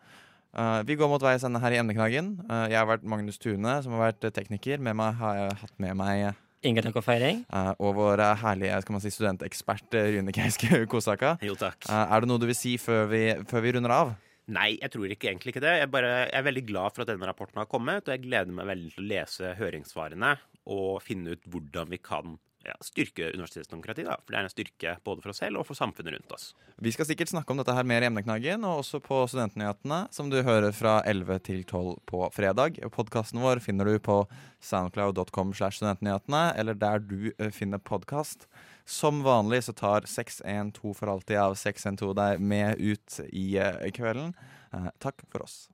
Uh, 0.51 0.81
vi 0.83 0.97
går 0.99 1.07
mot 1.07 1.21
veis 1.23 1.45
ende 1.47 1.61
her 1.63 1.71
i 1.71 1.79
emneknaggen. 1.79 2.33
Uh, 2.49 2.65
jeg 2.67 2.75
har 2.81 2.89
vært 2.89 3.05
Magnus 3.07 3.37
Tune, 3.39 3.77
som 3.85 3.93
har 3.95 4.09
vært 4.11 4.33
tekniker. 4.35 4.81
Med 4.83 4.97
meg 4.99 5.15
har 5.21 5.37
jeg 5.37 5.59
hatt 5.61 5.77
med 5.79 5.95
meg 6.01 6.33
Inga 6.61 6.83
takk 6.85 6.99
og 7.01 7.05
feiring. 7.05 7.39
Uh, 7.49 7.71
og 7.81 7.95
vår 7.97 8.21
eh, 8.21 8.41
herlige 8.43 8.81
skal 8.83 8.93
man 8.93 9.01
si, 9.01 9.11
studentekspert 9.15 9.95
eh, 9.97 10.11
Rune 10.15 10.33
Keiske 10.35 10.83
Kosaka. 10.91 11.33
Jo, 11.41 11.55
takk. 11.57 11.87
Uh, 11.89 12.03
er 12.03 12.21
det 12.21 12.29
noe 12.29 12.41
du 12.41 12.45
vil 12.51 12.57
si 12.57 12.75
før 12.81 13.07
vi, 13.09 13.23
før 13.49 13.65
vi 13.65 13.73
runder 13.73 13.93
av? 13.95 14.11
Nei, 14.51 14.75
jeg 14.75 14.93
tror 14.93 15.09
ikke 15.09 15.31
egentlig 15.31 15.55
ikke 15.55 15.63
det. 15.63 15.73
Jeg, 15.79 15.89
bare, 15.93 16.11
jeg 16.27 16.37
er 16.37 16.45
veldig 16.45 16.63
glad 16.69 16.93
for 16.93 17.03
at 17.03 17.09
denne 17.09 17.29
rapporten 17.29 17.61
har 17.61 17.69
kommet, 17.71 18.05
og 18.05 18.13
jeg 18.13 18.25
gleder 18.27 18.53
meg 18.53 18.69
veldig 18.69 18.93
til 18.93 19.01
å 19.01 19.09
lese 19.09 19.53
høringssvarene 19.57 20.31
og 20.75 21.01
finne 21.01 21.33
ut 21.33 21.49
hvordan 21.49 21.89
vi 21.89 22.01
kan 22.03 22.37
ja, 22.65 22.75
styrke 22.85 23.31
universitetsdemokratiet. 23.33 24.07
da, 24.07 24.17
For 24.21 24.33
det 24.33 24.39
er 24.39 24.47
en 24.47 24.53
styrke 24.53 24.93
både 25.05 25.23
for 25.23 25.33
oss 25.33 25.41
selv 25.43 25.61
og 25.61 25.67
for 25.69 25.77
samfunnet 25.77 26.15
rundt 26.15 26.35
oss. 26.35 26.51
Vi 26.81 26.93
skal 26.93 27.07
sikkert 27.09 27.31
snakke 27.31 27.53
om 27.53 27.61
dette 27.61 27.75
her 27.75 27.87
mer 27.87 28.03
i 28.03 28.09
Emneknaggen, 28.09 28.65
og 28.67 28.81
også 28.81 29.01
på 29.03 29.19
Studentnyhetene, 29.29 30.03
som 30.13 30.31
du 30.31 30.39
hører 30.45 30.71
fra 30.75 30.99
11 31.09 31.41
til 31.47 31.63
12 31.63 31.99
på 32.09 32.23
fredag. 32.35 32.79
Podkasten 32.93 33.41
vår 33.43 33.61
finner 33.63 33.89
du 33.89 33.99
på 34.01 34.23
soundcloud.com 34.65 35.53
slash 35.57 35.81
studentnyhetene, 35.81 36.43
eller 36.57 36.77
der 36.77 37.03
du 37.03 37.31
eh, 37.37 37.51
finner 37.53 37.81
podkast. 37.81 38.47
Som 38.85 39.21
vanlig 39.23 39.63
så 39.67 39.75
tar 39.77 40.07
612 40.09 40.95
for 40.97 41.13
alltid 41.13 41.37
av 41.37 41.57
612 41.59 42.15
deg 42.17 42.41
med 42.41 42.81
ut 42.81 43.21
i 43.29 43.45
eh, 43.61 43.91
kvelden. 43.95 44.33
Eh, 44.73 44.89
takk 44.99 45.21
for 45.29 45.45
oss. 45.45 45.67